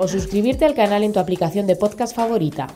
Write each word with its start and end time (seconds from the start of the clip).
O 0.00 0.06
suscribirte 0.06 0.64
al 0.64 0.74
canal 0.74 1.02
en 1.02 1.12
tu 1.12 1.18
aplicación 1.18 1.66
de 1.66 1.74
podcast 1.74 2.14
favorita. 2.14 2.68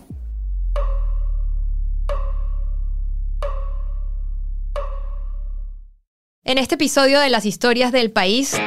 En 6.45 6.59
este 6.59 6.75
episodio 6.75 7.21
de 7.21 7.31
las 7.31 7.47
historias 7.47 7.93
del 7.93 8.11
país 8.11 8.61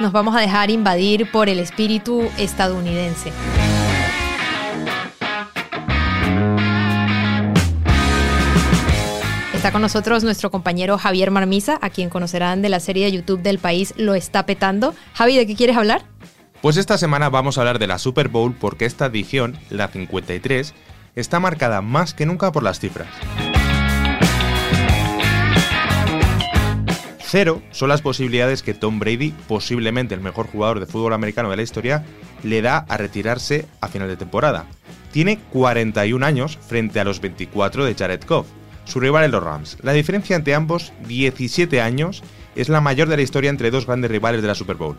nos 0.00 0.10
vamos 0.10 0.34
a 0.34 0.40
dejar 0.40 0.72
invadir 0.72 1.30
por 1.30 1.48
el 1.48 1.60
espíritu 1.60 2.28
estadounidense. 2.38 3.30
Está 9.54 9.70
con 9.70 9.82
nosotros 9.82 10.24
nuestro 10.24 10.50
compañero 10.50 10.98
Javier 10.98 11.30
Marmisa, 11.30 11.78
a 11.82 11.90
quien 11.90 12.08
conocerán 12.08 12.62
de 12.62 12.70
la 12.70 12.80
serie 12.80 13.04
de 13.04 13.12
YouTube 13.12 13.42
del 13.42 13.58
país 13.58 13.94
Lo 13.96 14.14
está 14.16 14.44
petando. 14.44 14.94
Javi, 15.14 15.36
¿de 15.36 15.46
qué 15.46 15.54
quieres 15.54 15.76
hablar? 15.76 16.02
Pues 16.62 16.76
esta 16.76 16.98
semana 16.98 17.30
vamos 17.30 17.56
a 17.56 17.62
hablar 17.62 17.78
de 17.78 17.86
la 17.86 17.98
Super 17.98 18.28
Bowl 18.28 18.54
porque 18.54 18.84
esta 18.84 19.06
edición, 19.06 19.56
la 19.70 19.88
53, 19.88 20.74
está 21.16 21.40
marcada 21.40 21.80
más 21.80 22.12
que 22.12 22.26
nunca 22.26 22.52
por 22.52 22.62
las 22.62 22.78
cifras. 22.78 23.08
Cero 27.18 27.62
son 27.70 27.88
las 27.88 28.02
posibilidades 28.02 28.62
que 28.62 28.74
Tom 28.74 28.98
Brady, 28.98 29.32
posiblemente 29.48 30.14
el 30.14 30.20
mejor 30.20 30.48
jugador 30.48 30.80
de 30.80 30.86
fútbol 30.86 31.14
americano 31.14 31.48
de 31.48 31.56
la 31.56 31.62
historia, 31.62 32.04
le 32.42 32.60
da 32.60 32.84
a 32.88 32.98
retirarse 32.98 33.66
a 33.80 33.88
final 33.88 34.08
de 34.08 34.18
temporada. 34.18 34.66
Tiene 35.12 35.38
41 35.52 36.26
años 36.26 36.58
frente 36.68 37.00
a 37.00 37.04
los 37.04 37.22
24 37.22 37.86
de 37.86 37.94
Jared 37.94 38.24
Goff, 38.28 38.48
su 38.84 39.00
rival 39.00 39.24
en 39.24 39.30
los 39.30 39.42
Rams. 39.42 39.78
La 39.80 39.92
diferencia 39.92 40.36
entre 40.36 40.54
ambos, 40.54 40.92
17 41.06 41.80
años, 41.80 42.22
es 42.54 42.68
la 42.68 42.82
mayor 42.82 43.08
de 43.08 43.16
la 43.16 43.22
historia 43.22 43.48
entre 43.48 43.70
dos 43.70 43.86
grandes 43.86 44.10
rivales 44.10 44.42
de 44.42 44.48
la 44.48 44.54
Super 44.54 44.76
Bowl. 44.76 44.98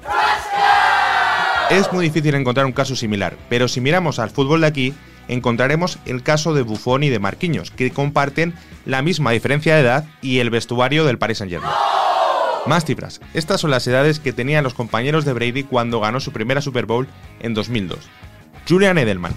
Es 1.72 1.90
muy 1.94 2.04
difícil 2.04 2.36
encontrar 2.36 2.66
un 2.66 2.74
caso 2.74 2.98
similar, 2.98 3.38
pero 3.48 3.70
si 3.70 3.80
miramos 3.80 4.20
al 4.20 4.30
fútbol 4.30 4.60
de 4.60 4.68
aquí, 4.68 4.94
encontraremos 5.30 6.00
el 6.06 6.22
caso 6.22 6.54
de 6.54 6.64
Buffon 6.64 7.04
y 7.04 7.10
de 7.10 7.20
Marquinhos, 7.20 7.72
que 7.72 7.92
comparten 7.92 8.54
la 8.86 9.02
misma 9.02 9.32
diferencia 9.32 9.76
de 9.76 9.82
edad 9.82 10.06
y 10.22 10.40
el 10.40 10.50
vestuario 10.50 11.06
del 11.06 11.18
Paris 11.18 11.38
Saint-Germain. 11.38 11.72
Más 12.66 12.84
cifras. 12.84 13.22
Estas 13.34 13.62
son 13.62 13.72
las 13.72 13.88
edades 13.88 14.20
que 14.20 14.34
tenían 14.34 14.66
los 14.66 14.74
compañeros 14.74 15.24
de 15.24 15.32
Brady 15.32 15.64
cuando 15.64 16.02
ganó 16.02 16.20
su 16.20 16.34
primera 16.34 16.60
Super 16.60 16.86
Bowl 16.86 17.08
en 17.40 17.54
2002. 17.54 18.00
Julian 18.68 18.98
Edelman, 18.98 19.34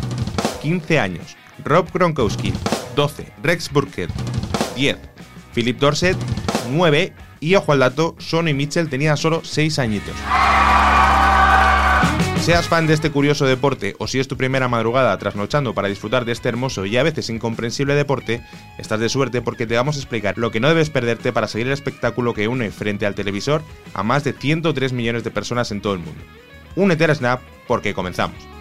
15 0.61 0.99
años. 0.99 1.37
Rob 1.65 1.89
Gronkowski, 1.95 2.53
12. 2.97 3.33
Rex 3.45 3.71
Burkhead, 3.71 4.11
10. 4.75 4.99
Philip 5.55 5.79
Dorset, 5.79 6.17
9. 6.73 7.13
Y 7.39 7.55
ojo 7.55 7.71
al 7.71 7.79
dato, 7.79 8.17
Sonny 8.19 8.55
Mitchell 8.55 8.89
tenía 8.89 9.17
solo 9.17 9.43
6 9.45 9.79
añitos. 9.79 10.15
Seas 12.45 12.69
fan 12.69 12.87
de 12.87 12.93
este 12.93 13.11
curioso 13.11 13.47
deporte 13.47 13.97
o 13.99 14.07
si 14.07 14.21
es 14.21 14.29
tu 14.29 14.37
primera 14.37 14.69
madrugada 14.69 15.17
trasnochando 15.17 15.73
para 15.73 15.89
disfrutar 15.89 16.27
de 16.27 16.33
este 16.33 16.51
hermoso 16.51 16.85
y 16.85 16.95
a 16.99 17.03
veces 17.03 17.31
incomprensible 17.31 17.95
deporte, 17.95 18.45
estás 18.77 19.01
de 19.01 19.09
suerte 19.09 19.41
porque 19.41 19.67
te 19.67 19.77
vamos 19.77 19.97
a 19.97 20.01
explicar 20.01 20.37
lo 20.37 20.51
que 20.51 20.61
no 20.61 20.69
debes 20.69 20.91
perderte 20.91 21.33
para 21.33 21.49
seguir 21.49 21.69
el 21.69 21.73
espectáculo 21.73 22.35
que 22.35 22.47
une 22.47 22.71
frente 22.71 23.07
al 23.07 23.15
televisor 23.15 23.63
a 23.95 24.03
más 24.03 24.25
de 24.25 24.35
103 24.35 24.93
millones 24.93 25.25
de 25.25 25.31
personas 25.31 25.73
en 25.73 25.81
todo 25.81 25.95
el 25.95 26.01
mundo. 26.01 26.21
Únete 26.77 27.07
al 27.07 27.17
Snap 27.17 27.41
porque 27.67 27.95
comenzamos. 27.95 28.54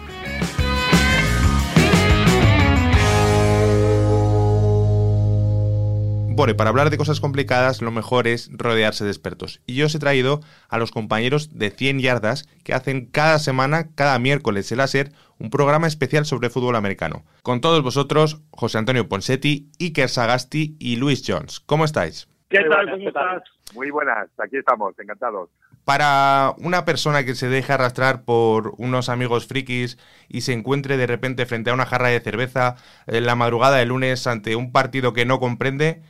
Bueno, 6.36 6.50
y 6.50 6.54
para 6.56 6.70
hablar 6.70 6.90
de 6.90 6.96
cosas 6.96 7.20
complicadas, 7.20 7.80
lo 7.80 7.92
mejor 7.92 8.26
es 8.26 8.50
rodearse 8.52 9.04
de 9.04 9.10
expertos. 9.10 9.60
Y 9.66 9.76
yo 9.76 9.86
os 9.86 9.94
he 9.94 10.00
traído 10.00 10.40
a 10.68 10.78
los 10.78 10.90
compañeros 10.90 11.56
de 11.56 11.70
100 11.70 12.00
yardas 12.00 12.48
que 12.64 12.74
hacen 12.74 13.06
cada 13.06 13.38
semana, 13.38 13.90
cada 13.94 14.18
miércoles 14.18 14.72
en 14.72 14.78
la 14.78 14.88
SER, 14.88 15.12
un 15.38 15.50
programa 15.50 15.86
especial 15.86 16.26
sobre 16.26 16.50
fútbol 16.50 16.74
americano. 16.74 17.22
Con 17.44 17.60
todos 17.60 17.84
vosotros, 17.84 18.40
José 18.50 18.78
Antonio 18.78 19.08
Ponsetti, 19.08 19.70
Iker 19.78 20.08
Sagasti 20.08 20.76
y 20.80 20.96
Luis 20.96 21.22
Jones. 21.24 21.60
¿Cómo 21.60 21.84
estáis? 21.84 22.28
¿Qué 22.48 22.58
Muy 22.58 22.68
tal? 22.68 22.86
buenas, 22.86 22.96
¿Cómo 22.98 23.08
estás? 23.08 23.42
Muy 23.74 23.90
buenas, 23.90 24.28
aquí 24.38 24.56
estamos, 24.56 24.92
encantados. 24.98 25.50
Para 25.84 26.54
una 26.58 26.84
persona 26.84 27.24
que 27.24 27.36
se 27.36 27.48
deje 27.48 27.72
arrastrar 27.72 28.24
por 28.24 28.74
unos 28.78 29.08
amigos 29.08 29.46
frikis 29.46 29.98
y 30.28 30.40
se 30.40 30.52
encuentre 30.52 30.96
de 30.96 31.06
repente 31.06 31.46
frente 31.46 31.70
a 31.70 31.74
una 31.74 31.86
jarra 31.86 32.08
de 32.08 32.18
cerveza 32.18 32.74
en 33.06 33.24
la 33.24 33.36
madrugada 33.36 33.76
de 33.76 33.86
lunes 33.86 34.26
ante 34.26 34.56
un 34.56 34.72
partido 34.72 35.12
que 35.12 35.26
no 35.26 35.38
comprende, 35.38 36.02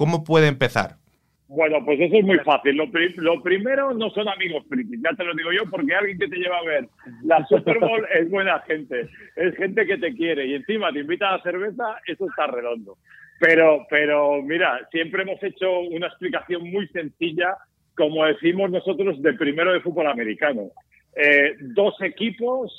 ¿cómo 0.00 0.24
puede 0.24 0.48
empezar? 0.48 0.96
Bueno, 1.46 1.84
pues 1.84 2.00
eso 2.00 2.16
es 2.16 2.24
muy 2.24 2.38
fácil. 2.38 2.74
Lo, 2.74 2.90
pri- 2.90 3.12
lo 3.16 3.42
primero 3.42 3.92
no 3.92 4.08
son 4.10 4.26
amigos 4.30 4.64
frikis, 4.66 4.98
ya 5.02 5.14
te 5.14 5.24
lo 5.24 5.34
digo 5.34 5.52
yo, 5.52 5.68
porque 5.68 5.94
alguien 5.94 6.18
que 6.18 6.28
te 6.28 6.36
lleva 6.36 6.56
a 6.56 6.64
ver 6.64 6.88
la 7.22 7.44
Super 7.48 7.78
Bowl 7.78 8.06
es 8.18 8.30
buena 8.30 8.60
gente, 8.60 9.08
es 9.36 9.54
gente 9.56 9.84
que 9.84 9.98
te 9.98 10.14
quiere 10.14 10.46
y 10.46 10.54
encima 10.54 10.90
te 10.90 11.00
invita 11.00 11.28
a 11.28 11.36
la 11.36 11.42
cerveza, 11.42 11.84
eso 12.06 12.26
está 12.30 12.46
redondo. 12.46 12.96
Pero, 13.40 13.86
pero 13.90 14.40
mira, 14.42 14.88
siempre 14.90 15.22
hemos 15.22 15.42
hecho 15.42 15.80
una 15.80 16.06
explicación 16.06 16.70
muy 16.70 16.88
sencilla, 16.88 17.54
como 17.94 18.24
decimos 18.24 18.70
nosotros, 18.70 19.20
de 19.20 19.34
primero 19.34 19.70
de 19.74 19.80
fútbol 19.80 20.06
americano. 20.06 20.70
Eh, 21.14 21.56
dos 21.60 22.00
equipos, 22.00 22.72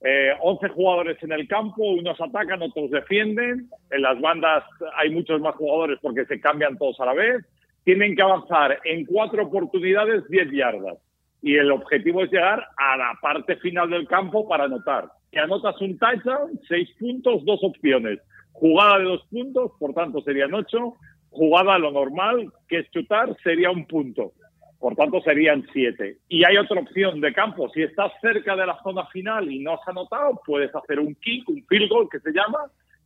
eh, 0.00 0.32
11 0.40 0.68
jugadores 0.68 1.22
en 1.22 1.32
el 1.32 1.48
campo, 1.48 1.82
unos 1.82 2.20
atacan, 2.20 2.62
otros 2.62 2.90
defienden. 2.90 3.68
En 3.90 4.02
las 4.02 4.20
bandas 4.20 4.64
hay 4.96 5.10
muchos 5.10 5.40
más 5.40 5.56
jugadores 5.56 5.98
porque 6.00 6.24
se 6.26 6.40
cambian 6.40 6.78
todos 6.78 6.98
a 7.00 7.06
la 7.06 7.14
vez. 7.14 7.44
Tienen 7.84 8.14
que 8.14 8.22
avanzar 8.22 8.78
en 8.84 9.04
cuatro 9.06 9.46
oportunidades 9.46 10.28
10 10.28 10.52
yardas. 10.52 10.98
Y 11.42 11.56
el 11.56 11.70
objetivo 11.70 12.24
es 12.24 12.30
llegar 12.30 12.64
a 12.76 12.96
la 12.96 13.18
parte 13.20 13.56
final 13.56 13.90
del 13.90 14.06
campo 14.06 14.48
para 14.48 14.64
anotar. 14.64 15.08
Si 15.30 15.38
anotas 15.38 15.80
un 15.80 15.98
touchdown, 15.98 16.60
seis 16.68 16.88
puntos, 16.98 17.44
dos 17.44 17.60
opciones. 17.62 18.18
Jugada 18.52 18.98
de 18.98 19.04
dos 19.04 19.26
puntos, 19.30 19.72
por 19.78 19.94
tanto 19.94 20.20
serían 20.22 20.54
ocho. 20.54 20.94
Jugada 21.30 21.74
a 21.74 21.78
lo 21.78 21.92
normal, 21.92 22.52
que 22.68 22.80
es 22.80 22.90
chutar, 22.90 23.36
sería 23.42 23.70
un 23.70 23.86
punto. 23.86 24.32
Por 24.78 24.94
tanto, 24.94 25.20
serían 25.22 25.66
siete. 25.72 26.18
Y 26.28 26.44
hay 26.44 26.56
otra 26.56 26.80
opción 26.80 27.20
de 27.20 27.32
campo. 27.32 27.68
Si 27.70 27.82
estás 27.82 28.12
cerca 28.20 28.54
de 28.54 28.66
la 28.66 28.80
zona 28.82 29.06
final 29.06 29.50
y 29.50 29.58
no 29.58 29.74
has 29.74 29.88
anotado, 29.88 30.40
puedes 30.46 30.72
hacer 30.74 31.00
un 31.00 31.14
kick, 31.16 31.48
un 31.48 31.64
field 31.66 31.90
goal 31.90 32.08
que 32.10 32.20
se 32.20 32.32
llama, 32.32 32.58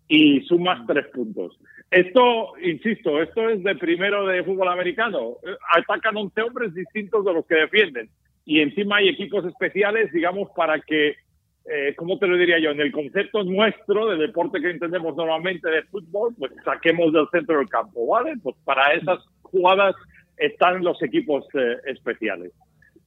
y 0.06 0.42
sumas 0.42 0.86
tres 0.86 1.06
puntos. 1.08 1.58
Esto, 1.90 2.52
insisto, 2.62 3.22
esto 3.22 3.48
es 3.48 3.62
de 3.62 3.74
primero 3.76 4.26
de 4.26 4.44
fútbol 4.44 4.68
americano. 4.68 5.36
Atacan 5.74 6.16
11 6.16 6.42
hombres 6.42 6.74
distintos 6.74 7.24
de 7.24 7.32
los 7.32 7.46
que 7.46 7.54
defienden. 7.54 8.10
Y 8.44 8.60
encima 8.60 8.96
hay 8.96 9.08
equipos 9.08 9.44
especiales, 9.46 10.12
digamos, 10.12 10.50
para 10.54 10.80
que, 10.80 11.16
eh, 11.64 11.94
¿cómo 11.96 12.18
te 12.18 12.26
lo 12.26 12.36
diría 12.36 12.58
yo? 12.58 12.70
En 12.70 12.80
el 12.80 12.92
concepto 12.92 13.42
nuestro 13.44 14.08
de 14.08 14.18
deporte 14.18 14.60
que 14.60 14.70
entendemos 14.70 15.16
normalmente 15.16 15.70
de 15.70 15.82
fútbol, 15.84 16.34
pues 16.38 16.52
saquemos 16.64 17.12
del 17.12 17.28
centro 17.30 17.58
del 17.58 17.68
campo, 17.68 18.06
¿vale? 18.06 18.34
Pues 18.42 18.56
para 18.64 18.92
esas 18.92 19.20
jugadas 19.42 19.94
están 20.36 20.82
los 20.82 21.02
equipos 21.02 21.44
eh, 21.54 21.76
especiales. 21.86 22.52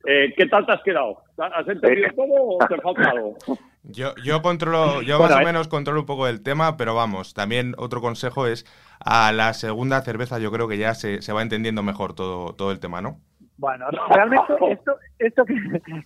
Eh, 0.07 0.33
¿Qué 0.37 0.45
tal 0.45 0.65
te 0.65 0.71
has 0.73 0.83
quedado? 0.83 1.23
¿Has 1.37 1.67
entendido 1.67 2.09
todo 2.15 2.35
o 2.35 2.57
te 2.67 2.77
falta 2.81 3.09
algo? 3.09 3.35
Yo, 3.83 4.13
yo 4.23 4.41
controlo, 4.41 5.01
yo 5.01 5.17
Bueno, 5.17 5.35
más 5.35 5.39
o 5.39 5.41
eh. 5.41 5.45
menos 5.45 5.67
controlo 5.67 6.01
un 6.01 6.05
poco 6.05 6.27
el 6.27 6.43
tema, 6.43 6.77
pero 6.77 6.93
vamos, 6.93 7.33
también 7.33 7.73
otro 7.77 8.01
consejo 8.01 8.47
es 8.47 8.65
a 8.99 9.31
la 9.31 9.53
segunda 9.53 10.01
cerveza 10.01 10.39
yo 10.39 10.51
creo 10.51 10.67
que 10.67 10.77
ya 10.77 10.93
se, 10.93 11.21
se 11.21 11.33
va 11.33 11.41
entendiendo 11.41 11.83
mejor 11.83 12.13
todo, 12.13 12.53
todo 12.53 12.71
el 12.71 12.79
tema, 12.79 13.01
¿no? 13.01 13.19
Bueno, 13.57 13.85
realmente 14.09 14.53
esto, 14.69 14.97
esto, 15.17 15.45
que, 15.45 15.55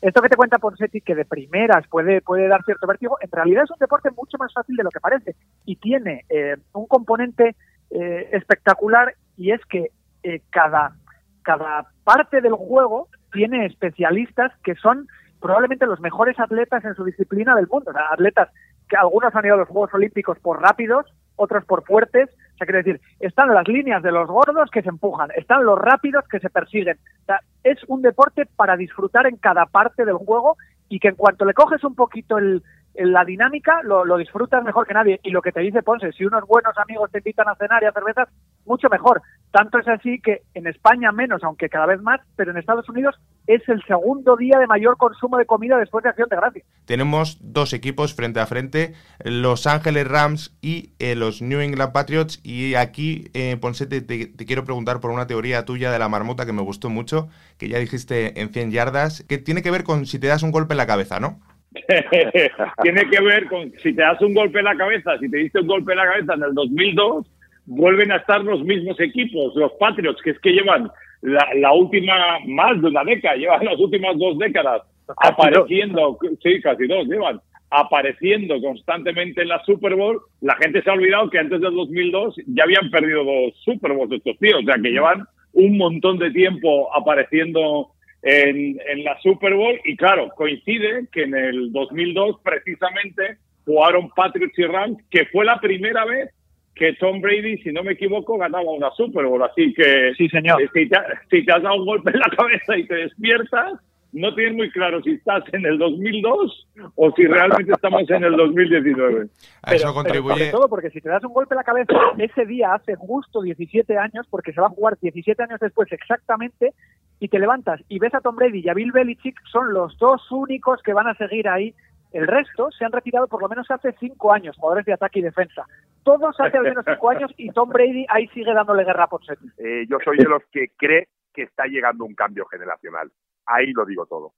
esto 0.02 0.22
que 0.22 0.30
te 0.30 0.36
cuenta 0.36 0.60
Ponsetti, 0.60 1.02
que 1.02 1.16
de 1.16 1.26
primeras 1.26 1.88
puede, 1.88 2.22
puede 2.22 2.48
dar 2.48 2.64
cierto 2.64 2.88
vértigo, 2.88 3.18
en 3.22 3.32
realidad 3.32 3.64
es 3.64 3.72
un 3.72 3.80
deporte 3.80 4.10
mucho 4.12 4.38
más 4.38 4.54
fácil 4.54 4.76
de 4.76 4.84
lo 4.84 4.90
que 4.90 5.00
parece 5.00 5.36
y 5.66 5.76
tiene 5.78 6.26
eh, 6.30 6.58
un 6.74 6.86
componente 6.86 7.56
eh, 7.90 8.30
espectacular 8.34 9.16
y 9.36 9.52
es 9.52 9.62
que 9.66 9.92
eh, 10.24 10.42
cada, 10.50 10.96
cada 11.44 11.86
parte 12.04 12.42
del 12.42 12.54
juego 12.54 13.08
tiene 13.32 13.66
especialistas 13.66 14.52
que 14.64 14.76
son 14.76 15.08
probablemente 15.40 15.86
los 15.86 16.00
mejores 16.00 16.40
atletas 16.40 16.84
en 16.84 16.96
su 16.96 17.04
disciplina 17.04 17.56
del 17.56 17.68
mundo. 17.68 17.92
O 17.92 17.94
sea, 17.94 18.08
atletas 18.12 18.50
que 18.90 18.98
algunos 18.98 19.34
han 19.36 19.46
ido 19.46 19.56
a 19.56 19.60
los 19.60 19.68
Juegos 19.68 19.94
Olímpicos 19.94 20.38
por 20.40 20.62
rápidos, 20.62 21.06
otros 21.36 21.64
por 21.66 21.86
fuertes, 21.86 22.30
sea, 22.60 22.68
quiero 22.68 22.84
decir, 22.84 23.02
están 23.20 23.54
las 23.54 23.68
líneas 23.68 24.04
de 24.04 24.12
los 24.12 24.28
gordos 24.28 24.70
que 24.70 24.82
se 24.82 24.90
empujan, 24.90 25.30
están 25.36 25.64
los 25.64 25.80
rápidos 25.80 26.26
que 26.28 26.40
se 26.40 26.50
persiguen. 26.50 26.98
O 27.24 27.26
sea, 27.26 27.40
es 27.64 27.78
un 27.88 28.02
deporte 28.02 28.46
para 28.56 28.78
disfrutar 28.78 29.26
en 29.26 29.38
cada 29.38 29.66
parte 29.66 30.06
del 30.06 30.16
juego 30.16 30.58
y 30.90 31.00
que 31.00 31.10
en 31.10 31.16
cuanto 31.16 31.46
le 31.46 31.54
coges 31.54 31.84
un 31.84 31.96
poquito 31.96 32.38
el, 32.38 32.64
la 32.96 33.24
dinámica 33.24 33.82
lo, 33.84 34.04
lo, 34.06 34.18
disfrutas 34.18 34.64
mejor 34.64 34.86
que 34.88 34.94
nadie. 34.94 35.20
Y 35.24 35.32
lo 35.32 35.42
que 35.42 35.52
te 35.52 35.62
dice 35.62 35.84
Ponce, 35.84 36.12
si 36.12 36.26
unos 36.26 36.46
buenos 36.46 36.78
amigos 36.78 37.12
te 37.12 37.20
invitan 37.20 37.48
a 37.48 37.56
cenar 37.56 37.82
y 37.84 37.86
a 37.86 37.92
cervezas, 37.92 38.28
mucho 38.66 38.90
mejor. 38.90 39.22
Tanto 39.52 39.80
es 39.80 39.88
así 39.88 40.20
que 40.22 40.44
en 40.54 40.68
España 40.68 41.12
menos, 41.12 41.44
aunque 41.44 41.70
cada 41.70 41.88
vez 41.88 42.02
más, 42.02 42.22
pero 42.36 42.52
en 42.52 42.58
Estados 42.58 42.88
Unidos 42.90 43.16
es 43.48 43.68
el 43.68 43.84
segundo 43.86 44.38
día 44.38 44.60
de 44.60 44.68
mayor 44.68 44.98
consumo 44.98 45.38
de 45.38 45.46
comida 45.46 45.78
después 45.78 46.04
de 46.04 46.10
Acción 46.10 46.30
de 46.30 46.36
Gracias. 46.36 46.66
Tenemos 46.86 47.38
dos 47.42 47.74
equipos 47.74 48.14
frente 48.14 48.40
a 48.40 48.46
frente, 48.46 48.94
Los 49.24 49.66
Ángeles 49.66 50.08
Rams 50.08 50.56
y 50.62 50.92
eh, 51.00 51.16
los 51.16 51.42
New 51.42 51.60
England 51.60 51.92
Patriots. 51.92 52.40
Y 52.44 52.76
aquí, 52.76 53.32
eh, 53.34 53.58
Ponce, 53.60 53.88
te, 53.88 54.02
te, 54.02 54.28
te, 54.28 54.46
quiero 54.46 54.66
preguntar 54.66 55.00
por 55.00 55.10
una 55.10 55.26
teoría 55.26 55.66
tuya 55.66 55.92
de 55.92 56.00
la 56.00 56.10
marmota 56.10 56.46
que 56.46 56.54
me 56.54 56.62
gustó 56.62 56.90
mucho, 56.90 57.30
que 57.58 57.70
ya 57.70 57.80
dijiste 57.80 58.40
en 58.40 58.50
100 58.50 58.72
yardas, 58.72 59.24
que 59.24 59.40
tiene 59.40 59.64
que 59.64 59.72
ver 59.72 59.84
con 59.84 60.06
si 60.06 60.20
te 60.20 60.28
das 60.28 60.44
un 60.44 60.52
golpe 60.52 60.74
en 60.74 60.78
la 60.78 60.88
cabeza, 60.88 61.20
¿no? 61.20 61.40
Tiene 62.82 63.10
que 63.10 63.22
ver 63.22 63.48
con 63.48 63.72
si 63.84 63.94
te 63.94 64.02
das 64.02 64.22
un 64.22 64.34
golpe 64.34 64.60
en 64.60 64.66
la 64.66 64.76
cabeza, 64.76 65.18
si 65.20 65.30
te 65.30 65.38
diste 65.38 65.60
un 65.60 65.68
golpe 65.68 65.92
en 65.92 66.00
la 66.00 66.06
cabeza 66.06 66.34
en 66.34 66.44
el 66.44 66.54
2002, 66.54 67.28
vuelven 67.66 68.12
a 68.12 68.18
estar 68.18 68.42
los 68.44 68.64
mismos 68.64 69.00
equipos, 69.00 69.56
los 69.56 69.72
Patriots, 69.74 70.22
que 70.24 70.32
es 70.32 70.40
que 70.40 70.52
llevan 70.52 70.90
la, 71.22 71.48
la 71.56 71.74
última, 71.74 72.40
más 72.48 72.82
de 72.82 72.88
una 72.88 73.04
década, 73.04 73.36
llevan 73.36 73.66
las 73.66 73.80
últimas 73.80 74.18
dos 74.18 74.38
décadas 74.40 74.82
casi 75.08 75.34
apareciendo, 75.34 76.18
dos. 76.22 76.32
sí, 76.42 76.62
casi 76.62 76.88
dos 76.88 77.08
llevan, 77.08 77.40
apareciendo 77.70 78.60
constantemente 78.62 79.42
en 79.42 79.50
la 79.50 79.64
Super 79.64 79.96
Bowl. 79.96 80.20
La 80.42 80.56
gente 80.56 80.82
se 80.82 80.90
ha 80.90 80.94
olvidado 80.94 81.30
que 81.30 81.40
antes 81.40 81.62
del 81.62 81.76
2002 81.76 82.36
ya 82.48 82.64
habían 82.64 82.90
perdido 82.90 83.24
dos 83.24 83.54
Super 83.64 83.94
Bowls 83.94 84.12
estos 84.12 84.38
tíos, 84.40 84.62
o 84.62 84.66
sea 84.66 84.76
que 84.82 84.90
llevan 84.90 85.26
un 85.54 85.78
montón 85.78 86.18
de 86.20 86.32
tiempo 86.32 86.96
apareciendo 86.96 87.92
en, 88.22 88.80
en, 88.88 89.04
la 89.04 89.20
Super 89.22 89.54
Bowl 89.54 89.80
y 89.86 89.96
claro, 89.96 90.30
coincide 90.36 91.08
que 91.12 91.24
en 91.24 91.36
el 91.36 91.72
2002 91.72 92.38
precisamente 92.44 93.38
jugaron 93.66 94.10
Patriots 94.10 94.58
y 94.58 94.66
Rams, 94.66 94.98
que 95.10 95.26
fue 95.28 95.46
la 95.46 95.60
primera 95.60 96.06
vez 96.06 96.32
que 96.76 96.94
Tom 96.94 97.20
Brady, 97.20 97.58
si 97.58 97.72
no 97.72 97.84
me 97.84 97.92
equivoco, 97.92 98.38
ganaba 98.38 98.72
una 98.72 98.90
Super 98.92 99.26
Bowl. 99.26 99.44
Así 99.44 99.74
que 99.74 100.14
sí, 100.18 100.30
señor. 100.30 100.62
Si, 100.74 100.88
te, 100.88 100.98
si 101.30 101.46
te 101.46 101.52
has 101.52 101.62
dado 101.62 101.76
un 101.76 101.86
golpe 101.86 102.12
en 102.12 102.20
la 102.20 102.36
cabeza 102.36 102.78
y 102.78 102.88
te 102.88 102.96
despiertas, 102.96 103.74
no 104.12 104.34
tienes 104.34 104.56
muy 104.56 104.72
claro 104.72 105.02
si 105.04 105.12
estás 105.12 105.44
en 105.52 105.66
el 105.66 105.78
2002 105.78 106.68
o 106.96 107.12
si 107.12 107.26
realmente 107.26 107.74
estamos 107.74 108.10
en 108.10 108.24
el 108.24 108.36
2019. 108.36 109.28
A 109.62 109.76
eso 109.76 109.94
contribuye. 109.94 110.36
Pero 110.36 110.46
sobre 110.46 110.52
todo 110.52 110.70
porque 110.70 110.90
si 110.90 111.02
te 111.02 111.10
das 111.10 111.24
un 111.24 111.34
golpe 111.34 111.54
en 111.54 111.58
la 111.58 111.64
cabeza, 111.64 111.94
ese 112.18 112.46
día 112.46 112.74
hace 112.74 112.96
justo 112.96 113.42
17 113.42 113.98
años, 113.98 114.26
porque 114.30 114.54
se 114.54 114.62
va 114.62 114.68
a 114.68 114.72
jugar 114.72 114.98
17 115.00 115.44
años 115.44 115.60
después 115.60 115.92
exactamente, 115.92 116.74
y 117.20 117.28
te 117.28 117.40
levantas 117.40 117.82
y 117.90 118.00
ves 118.00 118.14
a 118.14 118.22
Tom 118.22 118.36
Brady 118.36 118.62
y 118.64 118.70
a 118.70 118.74
Bill 118.74 118.92
Belichick, 118.92 119.40
son 119.52 119.74
los 119.74 119.98
dos 119.98 120.32
únicos 120.32 120.82
que 120.84 120.94
van 120.94 121.08
a 121.08 121.16
seguir 121.16 121.48
ahí. 121.48 121.76
El 122.12 122.28
resto 122.28 122.72
se 122.72 122.86
han 122.86 122.92
retirado 122.92 123.28
por 123.28 123.42
lo 123.42 123.50
menos 123.50 123.70
hace 123.70 123.94
cinco 124.00 124.34
años, 124.34 124.56
jugadores 124.58 124.86
de 124.86 124.94
ataque 124.94 125.20
y 125.20 125.24
defensa. 125.24 125.66
Todos 126.04 126.36
hace 126.40 126.58
al 126.58 126.64
menos 126.64 126.86
cinco 126.88 127.10
años 127.10 127.32
y 127.38 127.52
Tom 127.52 127.70
Brady 127.70 128.06
ahí 128.10 128.28
sigue 128.30 128.54
dándole 128.54 128.84
guerra 128.84 129.08
por 129.08 129.24
set. 129.24 129.38
Eh, 129.58 129.86
yo 129.88 129.98
soy 130.04 130.18
de 130.18 130.24
los 130.24 130.42
que 130.52 130.70
cree 130.76 131.10
que 131.34 131.44
está 131.44 131.66
llegando 131.66 132.06
un 132.06 132.16
cambio 132.16 132.46
generacional. 132.46 133.12
Ahí 133.46 133.72
lo 133.74 133.86
digo 133.86 134.06
todo. 134.06 134.34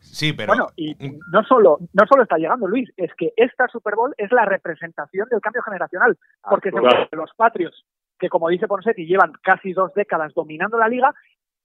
Sí, 0.00 0.32
pero 0.32 0.48
bueno, 0.48 0.68
y 0.76 0.96
no 1.30 1.42
solo 1.44 1.78
no 1.92 2.06
solo 2.06 2.22
está 2.22 2.36
llegando 2.36 2.66
Luis, 2.66 2.88
es 2.96 3.12
que 3.14 3.32
esta 3.36 3.68
Super 3.68 3.94
Bowl 3.94 4.14
es 4.16 4.32
la 4.32 4.44
representación 4.46 5.28
del 5.28 5.40
cambio 5.40 5.62
generacional, 5.62 6.16
porque 6.48 6.70
ah, 6.70 6.80
claro. 6.80 7.08
los 7.12 7.30
Patriots 7.36 7.84
que 8.18 8.28
como 8.28 8.48
dice 8.48 8.66
Ponsetti 8.66 9.06
llevan 9.06 9.32
casi 9.42 9.72
dos 9.72 9.94
décadas 9.94 10.34
dominando 10.34 10.78
la 10.78 10.88
liga 10.88 11.14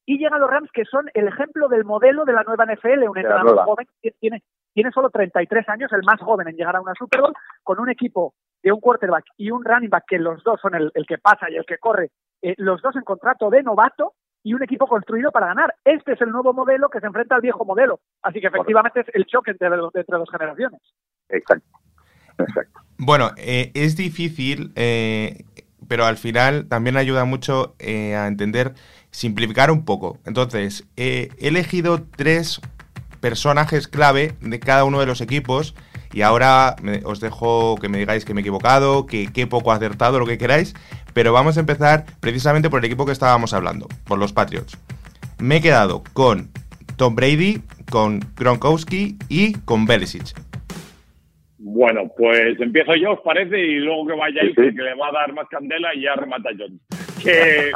y 0.06 0.18
llegan 0.18 0.40
los 0.40 0.50
Rams 0.50 0.70
que 0.74 0.86
son 0.86 1.10
el 1.14 1.28
ejemplo 1.28 1.68
del 1.68 1.86
modelo 1.86 2.26
de 2.26 2.34
la 2.34 2.44
nueva 2.44 2.66
NFL, 2.66 3.08
un 3.10 3.18
entrenador 3.18 3.64
joven 3.64 3.88
que 4.02 4.12
tiene, 4.20 4.44
tiene 4.74 4.92
solo 4.92 5.10
33 5.10 5.70
años, 5.70 5.92
el 5.94 6.04
más 6.04 6.20
joven 6.20 6.48
en 6.48 6.56
llegar 6.56 6.76
a 6.76 6.82
una 6.82 6.94
Super 6.98 7.22
Bowl, 7.22 7.34
con 7.64 7.80
un 7.80 7.90
equipo 7.90 8.34
de 8.62 8.72
un 8.72 8.80
quarterback 8.80 9.26
y 9.38 9.52
un 9.52 9.64
running 9.64 9.90
back 9.90 10.06
que 10.08 10.20
los 10.20 10.44
dos 10.44 10.60
son 10.62 10.76
el, 10.76 10.92
el 10.94 11.06
que 11.06 11.18
pasa 11.18 11.50
y 11.50 11.56
el 11.56 11.66
que 11.66 11.78
corre, 11.78 12.12
eh, 12.42 12.56
los 12.58 12.82
dos 12.82 12.96
en 12.96 13.04
contrato 13.04 13.50
de 13.50 13.64
novato 13.64 14.14
y 14.44 14.54
un 14.54 14.64
equipo 14.64 14.88
construido 14.88 15.32
para 15.32 15.48
ganar. 15.48 15.74
Este 15.86 16.14
es 16.14 16.22
el 16.22 16.30
nuevo 16.30 16.54
modelo 16.54 16.90
que 16.90 17.00
se 17.00 17.08
enfrenta 17.08 17.36
al 17.36 17.42
viejo 17.42 17.64
modelo. 17.64 18.02
Así 18.22 18.42
que 18.42 18.48
efectivamente 18.48 19.00
es 19.00 19.08
el 19.14 19.26
choque 19.26 19.52
entre, 19.52 19.68
entre 19.68 20.18
dos 20.18 20.30
generaciones. 20.30 20.82
Exacto. 21.30 21.80
Exacto. 22.38 22.82
Bueno, 22.98 23.32
eh, 23.38 23.72
es 23.74 23.96
difícil, 23.96 24.72
eh, 24.76 25.46
pero 25.88 26.06
al 26.06 26.18
final 26.18 26.68
también 26.68 26.98
ayuda 26.98 27.26
mucho 27.26 27.76
eh, 27.80 28.16
a 28.16 28.28
entender 28.28 28.74
simplificar 29.14 29.72
un 29.72 29.86
poco. 29.86 30.20
Entonces, 30.26 30.86
eh, 30.98 31.30
he 31.40 31.48
elegido 31.48 32.04
tres 32.18 32.60
personajes 33.22 33.88
clave 33.88 34.34
de 34.42 34.60
cada 34.60 34.84
uno 34.84 35.00
de 35.00 35.06
los 35.06 35.22
equipos 35.22 35.76
y 36.12 36.24
ahora 36.24 36.76
me, 36.82 37.02
os 37.06 37.22
dejo 37.22 37.78
que 37.78 37.88
me 37.90 37.98
digáis 37.98 38.26
que 38.26 38.34
me 38.34 38.42
he 38.42 38.44
equivocado, 38.44 39.06
que 39.06 39.30
qué 39.34 39.48
poco 39.48 39.72
acertado, 39.72 40.20
lo 40.20 40.26
que 40.26 40.38
queráis, 40.38 40.76
pero 41.14 41.32
vamos 41.32 41.56
a 41.58 41.62
empezar 41.62 42.06
precisamente 42.20 42.70
por 42.70 42.80
el 42.80 42.86
equipo 42.86 43.06
que 43.06 43.12
estábamos 43.12 43.54
hablando, 43.54 43.88
por 44.06 44.20
los 44.20 44.34
Patriots. 44.34 44.78
Me 45.40 45.58
he 45.58 45.62
quedado 45.62 46.04
con 46.14 46.50
Tom 46.98 47.16
Brady, 47.16 47.62
con 47.90 48.20
Gronkowski 48.36 49.18
y 49.30 49.54
con 49.60 49.86
Belichick. 49.86 50.34
Bueno, 51.60 52.12
pues 52.18 52.60
empiezo 52.60 52.96
yo, 52.96 53.14
os 53.14 53.22
parece, 53.22 53.58
y 53.58 53.76
luego 53.76 54.08
que 54.08 54.14
vayáis, 54.16 54.54
sí, 54.56 54.62
sí. 54.70 54.76
que 54.76 54.82
le 54.82 54.96
va 54.96 55.08
a 55.08 55.12
dar 55.14 55.34
más 55.34 55.48
candela 55.50 55.96
y 55.96 56.02
ya 56.02 56.16
remata 56.16 56.50
John 56.58 56.80
que 57.24 57.72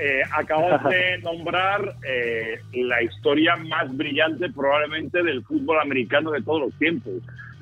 eh, 0.00 0.22
acabas 0.32 0.82
de 0.84 1.18
nombrar 1.18 1.94
eh, 2.06 2.58
la 2.72 3.02
historia 3.02 3.56
más 3.56 3.94
brillante 3.96 4.50
probablemente 4.50 5.22
del 5.22 5.44
fútbol 5.44 5.80
americano 5.80 6.30
de 6.32 6.42
todos 6.42 6.62
los 6.62 6.78
tiempos. 6.78 7.12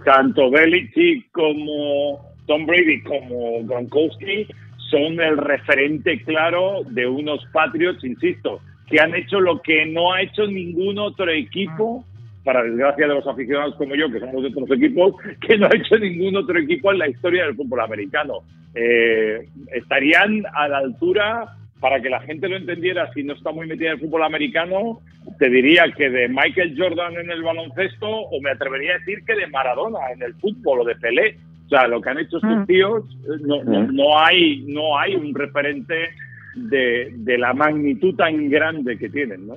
Tanto 0.04 0.50
Belichick 0.50 1.30
como 1.32 2.24
Tom 2.46 2.66
Brady 2.66 3.02
como 3.02 3.62
Gronkowski 3.64 4.46
son 4.90 5.20
el 5.20 5.36
referente 5.36 6.22
claro 6.22 6.82
de 6.86 7.06
unos 7.06 7.44
Patriots, 7.52 8.02
insisto, 8.04 8.60
que 8.88 9.00
han 9.00 9.14
hecho 9.14 9.40
lo 9.40 9.60
que 9.60 9.84
no 9.84 10.12
ha 10.12 10.22
hecho 10.22 10.46
ningún 10.46 10.98
otro 10.98 11.30
equipo 11.30 12.04
para 12.44 12.62
desgracia 12.62 13.06
de 13.06 13.14
los 13.14 13.26
aficionados 13.26 13.74
como 13.76 13.94
yo, 13.94 14.10
que 14.10 14.20
somos 14.20 14.42
de 14.42 14.48
otros 14.48 14.70
equipos, 14.70 15.14
que 15.46 15.58
no 15.58 15.66
ha 15.66 15.76
hecho 15.76 15.98
ningún 15.98 16.36
otro 16.36 16.58
equipo 16.58 16.92
en 16.92 16.98
la 16.98 17.08
historia 17.08 17.44
del 17.44 17.56
fútbol 17.56 17.80
americano. 17.80 18.40
Eh, 18.74 19.48
estarían 19.72 20.44
a 20.54 20.68
la 20.68 20.78
altura, 20.78 21.56
para 21.80 22.00
que 22.00 22.10
la 22.10 22.20
gente 22.20 22.48
lo 22.48 22.56
entendiera, 22.56 23.12
si 23.12 23.22
no 23.22 23.34
está 23.34 23.52
muy 23.52 23.66
metida 23.66 23.88
en 23.88 23.94
el 23.94 24.00
fútbol 24.00 24.24
americano, 24.24 25.00
te 25.38 25.48
diría 25.48 25.84
que 25.96 26.10
de 26.10 26.28
Michael 26.28 26.74
Jordan 26.76 27.14
en 27.16 27.30
el 27.30 27.42
baloncesto, 27.42 28.08
o 28.08 28.40
me 28.40 28.50
atrevería 28.50 28.94
a 28.94 28.98
decir 28.98 29.24
que 29.24 29.34
de 29.34 29.46
Maradona 29.46 29.98
en 30.12 30.22
el 30.22 30.34
fútbol 30.34 30.80
o 30.80 30.84
de 30.84 30.96
Pelé. 30.96 31.36
O 31.66 31.68
sea, 31.68 31.86
lo 31.86 32.00
que 32.00 32.08
han 32.08 32.18
hecho 32.18 32.38
estos 32.38 32.66
tíos, 32.66 33.04
no, 33.42 33.62
no, 33.62 33.92
no 33.92 34.18
hay, 34.18 34.64
no 34.66 34.98
hay 34.98 35.14
un 35.14 35.34
referente 35.34 36.08
de, 36.54 37.12
de 37.12 37.38
la 37.38 37.52
magnitud 37.52 38.16
tan 38.16 38.48
grande 38.48 38.98
que 38.98 39.10
tienen, 39.10 39.46
¿no? 39.46 39.54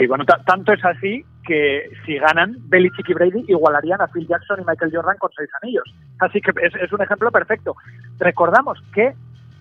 Y 0.00 0.06
bueno, 0.06 0.24
tanto 0.44 0.72
es 0.72 0.84
así 0.84 1.24
que 1.50 1.90
si 2.06 2.16
ganan, 2.16 2.54
Belichick 2.68 3.08
y 3.08 3.12
Brady 3.12 3.44
igualarían 3.48 4.00
a 4.00 4.06
Phil 4.06 4.24
Jackson 4.28 4.60
y 4.60 4.64
Michael 4.64 4.92
Jordan 4.94 5.16
con 5.18 5.30
seis 5.36 5.50
anillos. 5.60 5.82
Así 6.20 6.40
que 6.40 6.52
es, 6.62 6.92
un 6.92 7.02
ejemplo 7.02 7.28
perfecto. 7.32 7.74
Recordamos 8.20 8.78
que 8.94 9.14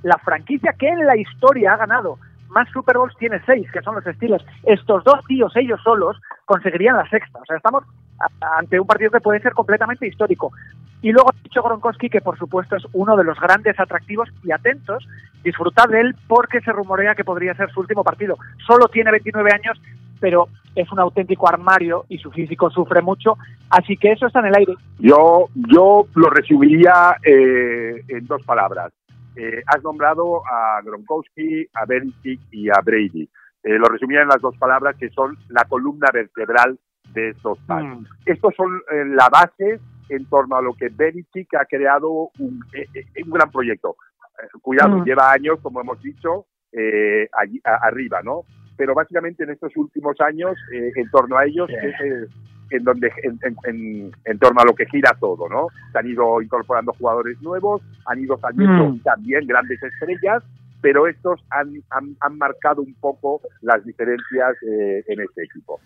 la 0.04 0.20
franquicia 0.20 0.76
que 0.78 0.88
en 0.88 1.04
la 1.08 1.18
historia 1.18 1.74
ha 1.74 1.78
ganado 1.78 2.20
más 2.50 2.70
Super 2.70 2.96
Bowls 2.96 3.16
tiene 3.18 3.42
seis, 3.44 3.68
que 3.72 3.82
son 3.82 3.96
los 3.96 4.04
Steelers. 4.04 4.46
Estos 4.66 5.04
dos 5.04 5.26
tíos, 5.28 5.52
ellos 5.56 5.82
solos, 5.84 6.16
conseguirían 6.46 6.96
la 6.96 7.10
sexta. 7.10 7.40
O 7.40 7.46
sea, 7.46 7.58
estamos 7.58 7.84
ante 8.40 8.80
un 8.80 8.86
partido 8.86 9.10
que 9.10 9.22
puede 9.22 9.40
ser 9.40 9.54
completamente 9.54 10.06
histórico. 10.06 10.52
Y 11.02 11.12
luego 11.12 11.32
ha 11.32 11.44
dicho 11.44 11.64
Gronkowski 11.64 12.08
que, 12.08 12.22
por 12.22 12.38
supuesto, 12.38 12.76
es 12.76 12.84
uno 12.94 13.18
de 13.18 13.24
los 13.24 13.40
grandes 13.40 13.80
atractivos 13.80 14.30
y 14.44 14.52
atentos. 14.52 15.08
Disfrutad 15.44 15.90
de 15.90 16.02
él 16.02 16.16
porque 16.28 16.62
se 16.62 16.72
rumorea 16.72 17.16
que 17.16 17.24
podría 17.24 17.56
ser 17.56 17.72
su 17.72 17.80
último 17.80 18.04
partido. 18.04 18.38
Solo 18.68 18.90
tiene 18.90 19.10
29 19.10 19.50
años, 19.52 19.82
pero 20.20 20.48
es 20.76 20.92
un 20.92 21.00
auténtico 21.00 21.48
armario 21.50 22.06
y 22.10 22.18
su 22.18 22.32
físico 22.32 22.70
sufre 22.70 23.02
mucho, 23.02 23.38
así 23.70 23.98
que 23.98 24.12
eso 24.12 24.28
está 24.28 24.40
en 24.40 24.48
el 24.48 24.56
aire. 24.56 24.74
Yo, 25.00 25.48
yo 25.56 26.08
lo 26.16 26.30
resumiría 26.30 27.16
eh, 27.24 28.04
en 28.08 28.26
dos 28.28 28.44
palabras. 28.44 28.92
Eh, 29.36 29.64
has 29.68 29.82
nombrado 29.84 30.42
a 30.46 30.82
Gronkowski, 30.84 31.66
a 31.74 31.86
Belichick 31.86 32.42
y 32.52 32.70
a 32.70 32.82
Brady. 32.84 33.30
Eh, 33.64 33.78
lo 33.78 33.86
resumiría 33.86 34.24
en 34.24 34.28
las 34.28 34.42
dos 34.42 34.58
palabras 34.58 34.98
que 34.98 35.10
son 35.10 35.38
la 35.48 35.64
columna 35.66 36.08
vertebral 36.14 36.78
de 37.14 37.30
estos 37.30 37.58
pares. 37.60 38.00
Mm. 38.00 38.06
Estos 38.26 38.54
son 38.56 38.82
eh, 38.92 39.06
la 39.06 39.30
base 39.30 39.80
en 40.10 40.26
torno 40.26 40.58
a 40.58 40.62
lo 40.62 40.74
que 40.74 40.90
Belichick 40.90 41.54
ha 41.56 41.66
creado 41.66 42.32
un, 42.40 42.60
un 42.60 43.30
gran 43.30 43.50
proyecto. 43.50 43.96
cuidado, 44.62 44.98
mm. 44.98 45.04
lleva 45.06 45.32
años, 45.32 45.60
como 45.62 45.80
hemos 45.80 46.02
dicho, 46.02 46.48
allí, 47.32 47.62
a, 47.64 47.88
arriba, 47.88 48.22
¿no? 48.22 48.44
Pero 48.80 48.94
básicamente 48.96 49.44
en 49.44 49.50
estos 49.52 49.76
últimos 49.76 50.16
años, 50.22 50.56
eh, 50.74 50.92
en 50.96 51.10
torno 51.12 51.38
a 51.38 51.44
ellos, 51.46 51.70
es, 51.70 52.30
en 52.72 52.84
donde 52.86 53.12
en, 53.24 53.38
en- 53.44 53.56
en- 53.66 54.12
en 54.24 54.40
torno 54.40 54.62
a 54.62 54.64
lo 54.66 54.74
que 54.74 54.86
gira 54.86 55.12
todo, 55.20 55.50
¿no? 55.50 55.68
Se 55.92 56.00
han 56.00 56.08
ido 56.08 56.42
incorporando 56.42 56.94
jugadores 56.94 57.42
nuevos, 57.42 57.82
han 58.06 58.20
ido 58.20 58.38
saliendo 58.40 58.86
Mm. 58.90 59.00
también 59.02 59.46
grandes 59.46 59.84
estrellas, 59.84 60.44
pero 60.82 61.08
estos 61.08 61.44
han, 61.50 61.74
han, 61.90 62.16
han 62.22 62.38
marcado 62.38 62.82
un 62.82 62.94
poco 63.02 63.42
las 63.62 63.84
diferencias 63.84 64.56
eh, 64.64 65.04
en 65.08 65.20
este 65.20 65.44
equipo. 65.44 65.82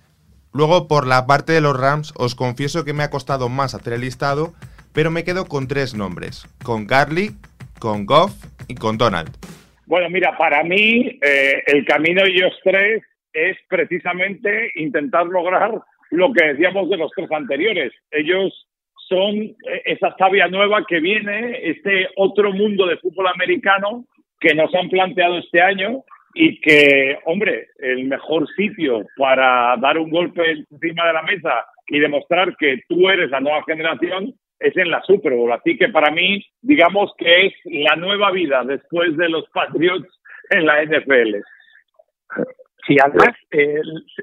Luego, 0.54 0.88
por 0.88 1.08
la 1.08 1.26
parte 1.26 1.52
de 1.52 1.62
los 1.62 1.76
Rams, 1.80 2.14
os 2.16 2.36
confieso 2.36 2.86
que 2.86 2.94
me 2.94 3.02
ha 3.02 3.10
costado 3.10 3.50
más 3.50 3.74
hacer 3.74 3.94
el 3.94 4.02
listado, 4.02 4.54
pero 4.94 5.10
me 5.10 5.24
quedo 5.24 5.46
con 5.46 5.68
tres 5.68 5.96
nombres: 5.96 6.46
con 6.64 6.86
Garlic, 6.86 7.34
con 7.80 8.06
Goff 8.06 8.34
y 8.68 8.76
con 8.76 9.00
Donald. 9.00 9.32
Bueno, 9.86 10.10
mira, 10.10 10.38
para 10.38 10.64
mí 10.64 11.20
eh, 11.22 11.64
el 11.68 11.86
camino 11.86 12.24
de 12.24 12.30
ellos 12.30 12.58
tres 12.64 13.04
es 13.34 13.58
precisamente 13.68 14.72
intentar 14.76 15.26
lograr 15.26 15.72
lo 16.12 16.32
que 16.32 16.46
decíamos 16.46 16.90
de 16.90 16.98
los 16.98 17.12
tres 17.16 17.32
anteriores. 17.32 17.92
Ellos 18.12 18.68
son 19.10 19.36
eh, 19.36 19.56
esa 19.86 20.16
savia 20.18 20.48
nueva 20.48 20.86
que 20.88 21.00
viene, 21.00 21.60
este 21.64 22.08
otro 22.16 22.54
mundo 22.54 22.86
de 22.86 22.98
fútbol 22.98 23.28
americano 23.28 24.06
que 24.40 24.54
nos 24.54 24.74
han 24.76 24.90
planteado 24.90 25.38
este 25.38 25.62
año 25.62 26.04
y 26.34 26.60
que, 26.62 27.18
hombre, 27.26 27.68
el 27.80 28.06
mejor 28.06 28.48
sitio 28.56 29.06
para 29.18 29.76
dar 29.78 29.98
un 29.98 30.10
golpe 30.10 30.66
encima 30.72 31.08
de 31.08 31.14
la 31.14 31.22
mesa 31.24 31.66
y 31.88 32.00
demostrar 32.00 32.56
que 32.58 32.82
tú 32.88 33.10
eres 33.10 33.30
la 33.30 33.40
nueva 33.40 33.64
generación 33.64 34.34
es 34.64 34.76
en 34.78 34.90
la 34.92 35.02
Super 35.04 35.34
Bowl. 35.34 35.52
Así 35.52 35.78
que 35.78 35.90
para 35.90 36.12
mí, 36.12 36.46
digamos 36.62 37.12
que 37.18 37.48
es 37.48 37.54
la 37.66 37.96
nueva 37.96 38.32
vida 38.32 38.64
después 38.66 39.16
de 39.18 39.30
los 39.30 39.48
Patriots 39.50 40.08
en 40.50 40.66
la 40.66 40.82
NFL. 40.84 41.36
Sí, 42.88 42.98
además 43.02 43.36
eh, 43.52 43.82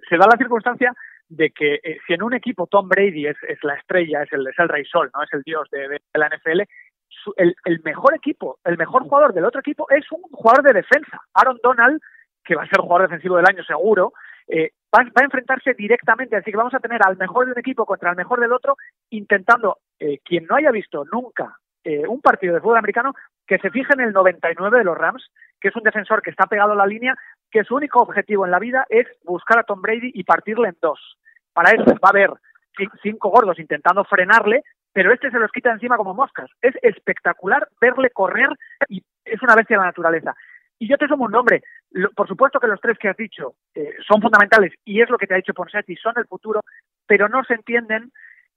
se- 0.08 0.16
da 0.16 0.26
la 0.30 0.36
circunstancia 0.36 0.92
de 1.28 1.50
que 1.50 1.74
eh, 1.82 1.98
si 2.06 2.12
en 2.14 2.22
un 2.22 2.34
equipo 2.34 2.66
Tom 2.66 2.88
Brady 2.88 3.26
es, 3.26 3.36
la 3.62 3.74
estrella, 3.74 4.22
es 4.22 4.32
el, 4.32 4.46
es 4.46 4.58
el 4.58 4.68
rey 4.68 4.84
sol, 4.84 5.10
no 5.14 5.22
es 5.22 5.32
el 5.32 5.42
dios 5.42 5.68
de, 5.70 5.88
de 5.88 6.00
la 6.14 6.28
NFL, 6.28 6.62
su- 7.08 7.32
el, 7.36 7.54
el 7.64 7.80
mejor 7.84 8.14
equipo, 8.14 8.58
el 8.64 8.76
mejor 8.76 9.02
jugador 9.04 9.32
del 9.32 9.44
otro 9.44 9.60
equipo 9.60 9.86
es 9.90 10.04
un 10.10 10.22
jugador 10.22 10.64
de 10.64 10.74
defensa. 10.80 11.18
Aaron 11.34 11.58
Donald, 11.62 12.00
que 12.44 12.54
va 12.54 12.64
a 12.64 12.68
ser 12.68 12.80
jugador 12.80 13.08
defensivo 13.08 13.36
del 13.36 13.46
año 13.48 13.64
seguro, 13.64 14.12
eh, 14.48 14.70
va, 14.94 15.02
va 15.04 15.22
a 15.22 15.24
enfrentarse 15.24 15.74
directamente, 15.74 16.36
así 16.36 16.50
que 16.50 16.56
vamos 16.56 16.74
a 16.74 16.80
tener 16.80 17.00
al 17.04 17.16
mejor 17.16 17.46
de 17.46 17.52
un 17.52 17.58
equipo 17.58 17.86
contra 17.86 18.10
el 18.10 18.16
mejor 18.16 18.40
del 18.40 18.52
otro, 18.52 18.76
intentando, 19.10 19.78
eh, 19.98 20.18
quien 20.24 20.46
no 20.46 20.56
haya 20.56 20.70
visto 20.70 21.04
nunca 21.12 21.56
eh, 21.84 22.06
un 22.06 22.20
partido 22.20 22.54
de 22.54 22.60
fútbol 22.60 22.78
americano, 22.78 23.14
que 23.46 23.58
se 23.58 23.70
fije 23.70 23.92
en 23.94 24.00
el 24.00 24.12
99 24.12 24.78
de 24.78 24.84
los 24.84 24.96
Rams, 24.98 25.30
que 25.60 25.68
es 25.68 25.76
un 25.76 25.82
defensor 25.82 26.22
que 26.22 26.30
está 26.30 26.46
pegado 26.46 26.72
a 26.72 26.76
la 26.76 26.86
línea, 26.86 27.16
que 27.50 27.64
su 27.64 27.74
único 27.74 28.00
objetivo 28.00 28.44
en 28.44 28.50
la 28.50 28.58
vida 28.58 28.86
es 28.90 29.06
buscar 29.24 29.58
a 29.58 29.64
Tom 29.64 29.80
Brady 29.82 30.10
y 30.14 30.24
partirle 30.24 30.68
en 30.68 30.76
dos. 30.80 31.18
Para 31.52 31.70
eso 31.70 31.84
va 31.84 32.08
a 32.08 32.10
haber 32.10 32.30
ci- 32.78 32.90
cinco 33.02 33.30
gordos 33.30 33.58
intentando 33.58 34.04
frenarle, 34.04 34.62
pero 34.92 35.12
este 35.12 35.30
se 35.30 35.38
los 35.38 35.50
quita 35.50 35.72
encima 35.72 35.96
como 35.96 36.14
moscas. 36.14 36.50
Es 36.60 36.74
espectacular 36.82 37.66
verle 37.80 38.10
correr 38.10 38.50
y 38.88 39.02
es 39.24 39.42
una 39.42 39.54
bestia 39.56 39.76
de 39.76 39.80
la 39.80 39.86
naturaleza. 39.88 40.34
Y 40.80 40.88
yo 40.88 40.96
te 40.96 41.06
sumo 41.06 41.26
un 41.26 41.32
nombre. 41.32 41.62
Lo- 41.90 42.10
por 42.10 42.26
supuesto 42.26 42.58
que 42.58 42.66
los 42.66 42.80
tres 42.80 42.98
que 42.98 43.08
has 43.08 43.16
dicho 43.16 43.54
eh, 43.74 43.94
son 44.08 44.20
fundamentales 44.20 44.72
y 44.84 45.00
es 45.02 45.10
lo 45.10 45.18
que 45.18 45.26
te 45.26 45.34
ha 45.34 45.36
dicho 45.36 45.54
Ponsetti, 45.54 45.94
son 45.96 46.14
el 46.16 46.26
futuro, 46.26 46.60
pero 47.06 47.28
no 47.28 47.44
se 47.44 47.54
entienden 47.54 48.10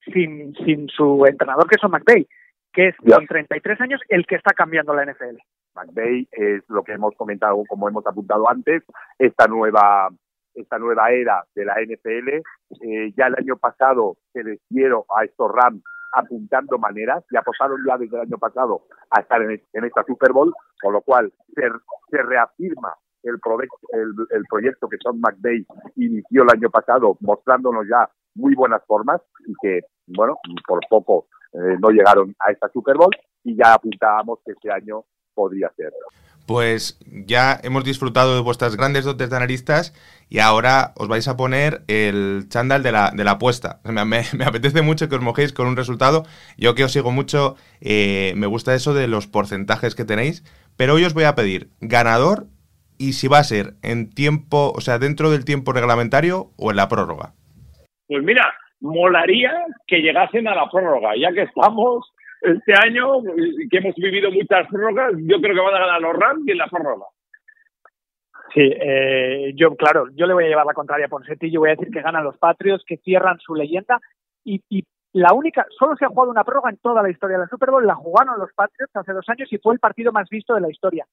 sin, 0.06 0.56
sin 0.66 0.88
su 0.90 1.26
entrenador, 1.28 1.68
que 1.68 1.76
es 1.76 1.84
McVay, 1.84 2.28
que 2.72 2.88
es 2.88 2.96
con 2.98 3.28
33 3.28 3.82
años 3.82 4.02
el 4.10 4.26
que 4.26 4.36
está 4.36 4.54
cambiando 4.54 4.94
la 4.94 5.06
NFL. 5.06 5.38
McVay 5.76 6.28
es 6.32 6.64
lo 6.70 6.84
que 6.84 6.94
hemos 6.94 7.14
comentado, 7.16 7.62
como 7.68 7.88
hemos 7.90 8.06
apuntado 8.08 8.50
antes, 8.50 8.84
esta 9.20 9.48
nueva 9.48 10.10
esta 10.56 10.78
nueva 10.78 11.10
era 11.12 11.44
de 11.56 11.66
la 11.66 11.76
NFL. 11.82 12.30
Eh, 12.82 13.12
ya 13.18 13.26
el 13.28 13.36
año 13.40 13.58
pasado 13.58 14.18
se 14.34 14.44
les 14.44 14.60
dieron 14.70 15.02
a 15.18 15.24
estos 15.26 15.52
Rams 15.52 15.84
apuntando 16.14 16.78
maneras, 16.78 17.24
ya 17.32 17.40
apostaron 17.40 17.80
ya 17.88 17.98
desde 17.98 18.16
el 18.18 18.24
año 18.24 18.38
pasado 18.38 18.84
a 19.10 19.22
estar 19.22 19.42
en, 19.42 19.62
esta 19.84 20.04
Super 20.06 20.32
Bowl, 20.32 20.54
con 20.82 20.94
lo 20.94 21.02
cual 21.02 21.32
se, 21.56 21.64
se 22.10 22.22
reafirma 22.22 22.94
el, 23.24 23.40
el, 23.94 24.14
el 24.32 24.44
proyecto 24.50 24.88
que 24.88 24.98
Sean 24.98 25.20
McVay 25.20 25.66
inició 25.96 26.44
el 26.44 26.50
año 26.52 26.70
pasado, 26.70 27.18
mostrándonos 27.22 27.88
ya 27.88 28.10
muy 28.36 28.56
buenas 28.56 28.84
formas 28.86 29.22
y 29.46 29.54
que, 29.62 29.82
bueno, 30.08 30.38
por 30.68 30.80
poco 30.90 31.28
eh, 31.54 31.78
no 31.80 31.90
llegaron 31.90 32.36
a 32.40 32.52
esta 32.52 32.70
Super 32.70 32.98
Bowl 32.98 33.12
y 33.44 33.56
ya 33.56 33.74
apuntábamos 33.74 34.40
que 34.46 34.54
este 34.54 34.72
año 34.72 35.06
podría 35.34 35.70
ser. 35.76 35.92
Pues 36.46 37.00
ya 37.06 37.58
hemos 37.64 37.86
disfrutado 37.86 38.36
de 38.36 38.42
vuestras 38.42 38.76
grandes 38.76 39.06
dotes 39.06 39.30
de 39.30 39.38
analistas 39.38 39.94
y 40.30 40.40
ahora 40.40 40.92
os 40.98 41.08
vais 41.08 41.26
a 41.30 41.38
poner 41.38 41.84
el 41.88 42.48
chándal 42.50 42.84
de 42.84 42.92
la, 42.92 43.12
de 43.12 43.24
la 43.24 43.32
apuesta. 43.32 43.80
Me, 43.86 44.04
me- 44.04 44.24
me 44.38 44.44
apetece 44.46 44.82
mucho 44.82 45.08
que 45.08 45.16
os 45.16 45.22
mojéis 45.22 45.54
con 45.54 45.68
un 45.68 45.78
resultado. 45.78 46.26
Yo 46.58 46.76
que 46.76 46.84
os 46.84 46.92
sigo 46.92 47.12
mucho, 47.12 47.56
eh, 47.80 48.34
me 48.36 48.48
gusta 48.48 48.76
eso 48.76 48.94
de 48.94 49.08
los 49.08 49.28
porcentajes 49.28 49.96
que 49.96 50.04
tenéis. 50.04 50.44
Pero 50.76 50.96
hoy 50.96 51.06
os 51.06 51.14
voy 51.14 51.24
a 51.24 51.36
pedir 51.36 51.70
ganador 51.80 52.48
y 52.98 53.14
si 53.14 53.28
va 53.30 53.38
a 53.40 53.44
ser 53.46 53.76
en 53.82 54.10
tiempo, 54.10 54.74
o 54.76 54.82
sea, 54.82 55.00
dentro 55.00 55.32
del 55.32 55.46
tiempo 55.46 55.72
reglamentario 55.72 56.52
o 56.58 56.72
en 56.72 56.78
la 56.78 56.90
prórroga. 56.90 57.36
Pues 58.08 58.22
mira, 58.22 58.54
molaría 58.82 59.52
que 59.88 60.00
llegasen 60.00 60.48
a 60.50 60.56
la 60.56 60.70
prórroga, 60.70 61.12
ya 61.18 61.32
que 61.34 61.44
estamos 61.44 62.12
este 62.44 62.74
año, 62.74 63.22
que 63.70 63.78
hemos 63.78 63.96
vivido 63.96 64.32
muchas 64.32 64.68
prórrogas, 64.68 65.14
yo 65.18 65.40
creo 65.42 65.56
que 65.56 65.62
van 65.62 65.76
a 65.76 65.86
ganar 65.86 66.02
los 66.02 66.14
Rams 66.14 66.44
y 66.46 66.52
en 66.52 66.58
la 66.58 66.68
prórroga. 66.68 67.06
Sí, 68.54 68.62
eh, 68.62 69.52
yo, 69.56 69.76
claro, 69.76 70.08
yo 70.14 70.28
le 70.28 70.34
voy 70.34 70.46
a 70.46 70.48
llevar 70.50 70.66
la 70.66 70.74
contraria 70.74 71.08
a 71.08 71.10
Ponsetti. 71.10 71.50
Yo 71.50 71.62
voy 71.62 71.70
a 71.70 71.76
decir 71.76 71.90
que 71.92 72.02
ganan 72.02 72.24
los 72.24 72.38
Patriots, 72.38 72.84
que 72.86 72.98
cierran 72.98 73.40
su 73.40 73.56
leyenda. 73.56 74.00
Y, 74.44 74.62
y 74.70 74.84
la 75.14 75.34
única, 75.34 75.66
solo 75.78 75.96
se 75.96 76.06
ha 76.06 76.10
jugado 76.10 76.30
una 76.30 76.44
prórroga 76.44 76.70
en 76.70 76.78
toda 76.78 77.02
la 77.02 77.10
historia 77.10 77.38
de 77.38 77.44
la 77.44 77.50
Super 77.50 77.72
Bowl. 77.72 77.88
La 77.88 77.96
jugaron 77.96 78.38
los 78.38 78.54
Patriots 78.54 78.96
hace 78.96 79.14
dos 79.14 79.28
años 79.30 79.52
y 79.52 79.58
fue 79.58 79.74
el 79.74 79.80
partido 79.80 80.12
más 80.12 80.30
visto 80.30 80.54
de 80.54 80.62
la 80.62 80.70
historia. 80.70 81.06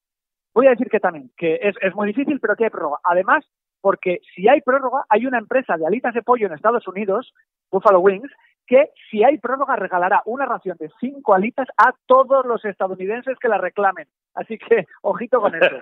Voy 0.53 0.67
a 0.67 0.71
decir 0.71 0.89
que 0.89 0.99
también, 0.99 1.31
que 1.37 1.59
es, 1.61 1.75
es 1.81 1.95
muy 1.95 2.07
difícil, 2.07 2.39
pero 2.39 2.55
que 2.55 2.65
hay 2.65 2.69
prórroga. 2.69 2.99
Además, 3.03 3.43
porque 3.79 4.19
si 4.35 4.47
hay 4.47 4.61
prórroga, 4.61 5.05
hay 5.09 5.25
una 5.25 5.39
empresa 5.39 5.77
de 5.77 5.87
alitas 5.87 6.13
de 6.13 6.21
pollo 6.21 6.45
en 6.45 6.53
Estados 6.53 6.87
Unidos, 6.87 7.33
Buffalo 7.71 7.99
Wings, 8.01 8.31
que 8.71 8.89
si 9.09 9.21
hay 9.21 9.37
prórroga 9.37 9.75
regalará 9.75 10.21
una 10.25 10.45
ración 10.45 10.77
de 10.79 10.89
cinco 11.01 11.33
alitas 11.33 11.67
a 11.75 11.93
todos 12.05 12.45
los 12.45 12.63
estadounidenses 12.63 13.37
que 13.37 13.49
la 13.49 13.57
reclamen. 13.57 14.07
Así 14.33 14.57
que, 14.57 14.85
ojito 15.01 15.41
con 15.41 15.53
eso. 15.53 15.75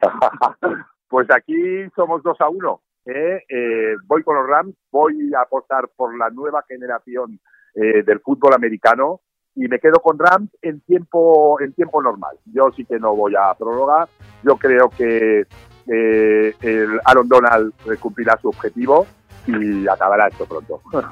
pues 1.08 1.28
aquí 1.32 1.56
somos 1.96 2.22
dos 2.22 2.40
a 2.40 2.48
uno. 2.48 2.82
¿eh? 3.06 3.42
Eh, 3.48 3.96
voy 4.06 4.22
con 4.22 4.36
los 4.36 4.46
Rams, 4.46 4.76
voy 4.92 5.32
a 5.36 5.42
apostar 5.42 5.88
por 5.96 6.16
la 6.16 6.30
nueva 6.30 6.62
generación 6.68 7.40
eh, 7.74 8.04
del 8.04 8.20
fútbol 8.20 8.54
americano 8.54 9.22
y 9.56 9.66
me 9.66 9.80
quedo 9.80 9.98
con 9.98 10.16
Rams 10.16 10.50
en 10.62 10.80
tiempo 10.82 11.60
en 11.60 11.72
tiempo 11.72 12.00
normal. 12.00 12.36
Yo 12.44 12.70
sí 12.70 12.84
que 12.84 13.00
no 13.00 13.16
voy 13.16 13.34
a 13.36 13.52
prórroga. 13.54 14.06
Yo 14.44 14.56
creo 14.58 14.90
que 14.90 15.44
eh, 15.92 16.54
el 16.60 17.00
Aaron 17.04 17.28
Donald 17.28 17.72
cumplirá 17.98 18.38
su 18.40 18.50
objetivo 18.50 19.08
y 19.46 19.86
acabará 19.88 20.28
esto 20.28 20.46
pronto. 20.46 20.80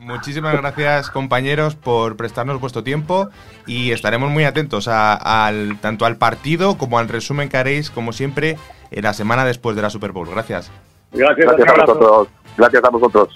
Muchísimas 0.00 0.56
gracias 0.56 1.10
compañeros 1.10 1.74
por 1.76 2.16
prestarnos 2.16 2.60
vuestro 2.60 2.82
tiempo 2.82 3.28
y 3.66 3.92
estaremos 3.92 4.30
muy 4.30 4.44
atentos 4.44 4.88
a- 4.88 5.14
al, 5.46 5.78
tanto 5.80 6.06
al 6.06 6.16
partido 6.16 6.76
como 6.76 6.98
al 6.98 7.08
resumen 7.08 7.48
que 7.48 7.56
haréis, 7.56 7.90
como 7.90 8.12
siempre, 8.12 8.56
en 8.90 9.04
la 9.04 9.12
semana 9.12 9.44
después 9.44 9.76
de 9.76 9.82
la 9.82 9.90
Super 9.90 10.12
Bowl. 10.12 10.28
Gracias. 10.28 10.70
Gracias, 11.12 11.46
Gracias 11.56 11.68
a 11.68 11.84
vosotros. 11.84 12.28
Gracias 12.56 12.84
a 12.84 12.88
vosotros. 12.90 13.28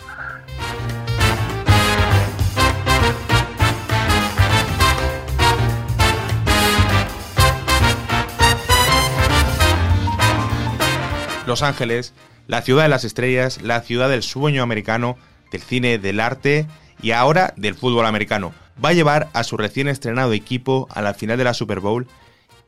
Los 11.46 11.62
Ángeles, 11.62 12.14
la 12.46 12.62
ciudad 12.62 12.84
de 12.84 12.88
las 12.88 13.04
estrellas, 13.04 13.62
la 13.62 13.80
ciudad 13.82 14.08
del 14.08 14.22
sueño 14.22 14.62
americano, 14.62 15.16
del 15.50 15.62
cine, 15.62 15.99
del 15.99 16.20
arte 16.20 16.66
y 17.00 17.11
ahora 17.12 17.52
del 17.56 17.75
fútbol 17.75 18.06
americano. 18.06 18.52
Va 18.82 18.90
a 18.90 18.94
llevar 18.94 19.28
a 19.32 19.44
su 19.44 19.56
recién 19.56 19.88
estrenado 19.88 20.32
equipo 20.32 20.88
a 20.90 21.02
la 21.02 21.14
final 21.14 21.38
de 21.38 21.44
la 21.44 21.54
Super 21.54 21.80
Bowl 21.80 22.06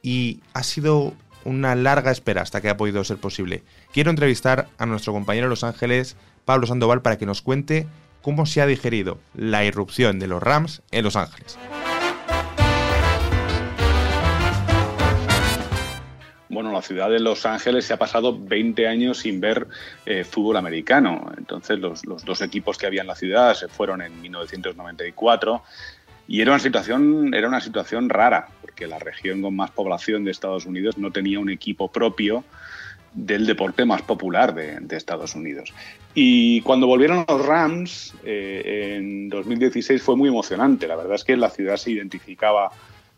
y 0.02 0.40
ha 0.52 0.62
sido 0.62 1.14
una 1.44 1.74
larga 1.74 2.10
espera 2.10 2.42
hasta 2.42 2.60
que 2.60 2.68
ha 2.68 2.76
podido 2.76 3.04
ser 3.04 3.18
posible. 3.18 3.62
Quiero 3.92 4.10
entrevistar 4.10 4.68
a 4.78 4.86
nuestro 4.86 5.12
compañero 5.12 5.46
de 5.46 5.50
Los 5.50 5.64
Ángeles, 5.64 6.16
Pablo 6.44 6.66
Sandoval, 6.66 7.02
para 7.02 7.16
que 7.16 7.26
nos 7.26 7.42
cuente 7.42 7.86
cómo 8.22 8.46
se 8.46 8.60
ha 8.60 8.66
digerido 8.66 9.18
la 9.34 9.64
irrupción 9.64 10.18
de 10.18 10.26
los 10.26 10.42
Rams 10.42 10.82
en 10.90 11.04
Los 11.04 11.16
Ángeles. 11.16 11.58
Bueno, 16.54 16.72
la 16.72 16.82
ciudad 16.82 17.10
de 17.10 17.20
Los 17.20 17.44
Ángeles 17.44 17.84
se 17.84 17.92
ha 17.92 17.98
pasado 17.98 18.38
20 18.38 18.86
años 18.86 19.18
sin 19.18 19.40
ver 19.40 19.66
eh, 20.06 20.24
fútbol 20.24 20.56
americano. 20.56 21.32
Entonces, 21.36 21.78
los, 21.80 22.06
los 22.06 22.24
dos 22.24 22.40
equipos 22.40 22.78
que 22.78 22.86
había 22.86 23.02
en 23.02 23.08
la 23.08 23.16
ciudad 23.16 23.54
se 23.54 23.68
fueron 23.68 24.00
en 24.00 24.20
1994 24.22 25.62
y 26.26 26.40
era 26.40 26.52
una 26.52 26.60
situación, 26.60 27.34
era 27.34 27.48
una 27.48 27.60
situación 27.60 28.08
rara, 28.08 28.48
porque 28.62 28.86
la 28.86 28.98
región 28.98 29.42
con 29.42 29.54
más 29.54 29.70
población 29.72 30.24
de 30.24 30.30
Estados 30.30 30.64
Unidos 30.64 30.96
no 30.96 31.10
tenía 31.10 31.38
un 31.38 31.50
equipo 31.50 31.90
propio 31.90 32.44
del 33.12 33.46
deporte 33.46 33.84
más 33.84 34.02
popular 34.02 34.54
de, 34.54 34.96
Estados 34.96 35.34
Unidos. 35.34 35.72
Y 36.14 36.60
cuando 36.62 36.86
volvieron 36.86 37.24
los 37.28 37.46
Rams 37.46 38.14
eh, 38.24 38.96
en 38.96 39.28
2016 39.28 40.02
fue 40.02 40.16
muy 40.16 40.28
emocionante. 40.28 40.88
La 40.88 40.96
verdad 40.96 41.14
es 41.14 41.24
que 41.24 41.36
la 41.36 41.50
ciudad 41.50 41.76
se 41.76 41.92
identificaba 41.92 42.70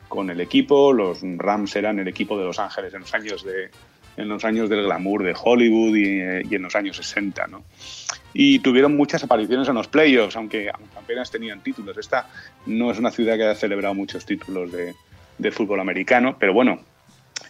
con 0.08 0.30
el 0.30 0.40
equipo. 0.40 0.92
Los 0.92 1.20
Rams 1.22 1.76
eran 1.76 1.98
el 1.98 2.08
equipo 2.08 2.38
de 2.38 2.44
Los 2.44 2.58
Ángeles 2.58 2.94
en 2.94 3.00
los 3.00 3.14
años 3.14 3.44
de 3.44 3.70
en 4.16 4.28
los 4.28 4.44
años 4.44 4.68
del 4.70 4.84
glamour 4.84 5.22
de 5.22 5.34
Hollywood 5.38 5.94
y, 5.94 6.54
en 6.54 6.62
los 6.62 6.74
años 6.74 6.96
60, 6.96 7.46
¿no? 7.48 7.64
Y 8.32 8.60
tuvieron 8.60 8.96
muchas 8.96 9.22
apariciones 9.22 9.68
en 9.68 9.74
los 9.74 9.88
playoffs, 9.88 10.36
aunque, 10.36 10.70
apenas 10.96 11.30
tenían 11.30 11.60
títulos. 11.60 11.96
Esta 11.98 12.28
no 12.66 12.90
es 12.90 12.98
una 12.98 13.10
ciudad 13.10 13.36
que 13.36 13.44
haya 13.44 13.54
celebrado 13.54 13.94
muchos 13.94 14.24
títulos 14.24 14.72
de, 14.72 14.94
de 15.38 15.50
fútbol 15.50 15.80
americano, 15.80 16.36
pero 16.38 16.52
bueno, 16.54 16.80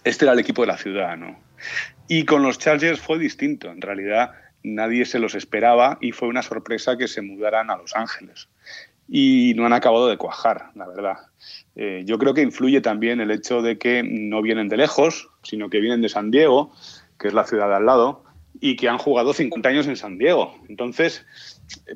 este 0.05 0.25
era 0.25 0.33
el 0.33 0.39
equipo 0.39 0.63
de 0.63 0.69
la 0.69 0.77
ciudad, 0.77 1.17
¿no? 1.17 1.39
Y 2.09 2.25
con 2.25 2.43
los 2.43 2.59
Chargers 2.59 3.01
fue 3.01 3.19
distinto. 3.19 3.71
En 3.71 3.81
realidad 3.81 4.33
nadie 4.63 5.05
se 5.05 5.19
los 5.19 5.35
esperaba 5.35 5.99
y 6.01 6.13
fue 6.13 6.29
una 6.29 6.43
sorpresa 6.43 6.97
que 6.97 7.09
se 7.09 7.23
mudaran 7.23 7.71
a 7.71 7.77
Los 7.77 7.95
Ángeles. 7.95 8.49
Y 9.09 9.55
no 9.57 9.67
han 9.67 9.73
acabado 9.73 10.09
de 10.09 10.17
cuajar, 10.17 10.71
la 10.75 10.87
verdad. 10.87 11.17
Eh, 11.77 12.03
yo 12.07 12.19
creo 12.19 12.35
que 12.35 12.43
influye 12.43 12.81
también 12.81 13.21
el 13.21 13.31
hecho 13.31 13.63
de 13.63 13.79
que 13.79 14.03
no 14.03 14.43
vienen 14.43 14.69
de 14.69 14.79
lejos, 14.79 15.29
sino 15.43 15.69
que 15.71 15.81
vienen 15.81 16.03
de 16.03 16.09
San 16.09 16.31
Diego, 16.31 16.73
que 17.19 17.29
es 17.29 17.35
la 17.35 17.45
ciudad 17.45 17.69
de 17.69 17.77
al 17.77 17.87
lado, 17.87 18.25
y 18.59 18.77
que 18.77 18.89
han 18.89 18.97
jugado 18.97 19.35
50 19.35 19.69
años 19.69 19.87
en 19.87 19.97
San 19.97 20.17
Diego. 20.17 20.57
Entonces, 20.69 21.27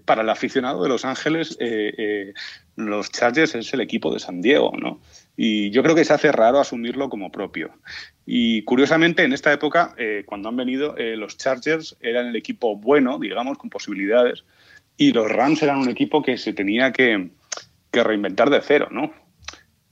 para 0.05 0.21
el 0.21 0.29
aficionado 0.29 0.83
de 0.83 0.91
Los 0.91 1.07
Ángeles, 1.07 1.57
eh, 1.59 1.95
eh, 1.97 2.35
los 2.77 3.11
Chargers 3.11 3.55
es 3.55 3.73
el 3.73 3.81
equipo 3.81 4.13
de 4.13 4.21
San 4.21 4.43
Diego, 4.43 4.73
¿no? 4.79 5.01
Y 5.37 5.71
yo 5.71 5.83
creo 5.83 5.95
que 5.95 6.05
se 6.05 6.13
hace 6.13 6.31
raro 6.31 6.61
asumirlo 6.61 7.09
como 7.09 7.33
propio. 7.33 7.71
Y 8.27 8.63
curiosamente, 8.65 9.25
en 9.25 9.33
esta 9.33 9.51
época, 9.53 9.95
cuando 10.27 10.51
han 10.51 10.57
venido, 10.57 10.95
los 11.17 11.39
Chargers 11.39 11.97
eran 12.01 12.27
el 12.27 12.37
equipo 12.37 12.77
bueno, 12.77 13.19
digamos, 13.19 13.57
con 13.57 13.71
posibilidades, 13.71 14.45
y 15.01 15.13
los 15.13 15.31
Rams 15.31 15.63
eran 15.63 15.79
un 15.79 15.89
equipo 15.89 16.23
que 16.23 16.37
se 16.37 16.53
tenía 16.53 16.93
que, 16.93 17.31
que 17.91 18.05
reinventar 18.05 18.51
de 18.51 18.61
cero, 18.61 18.89
¿no? 18.91 19.13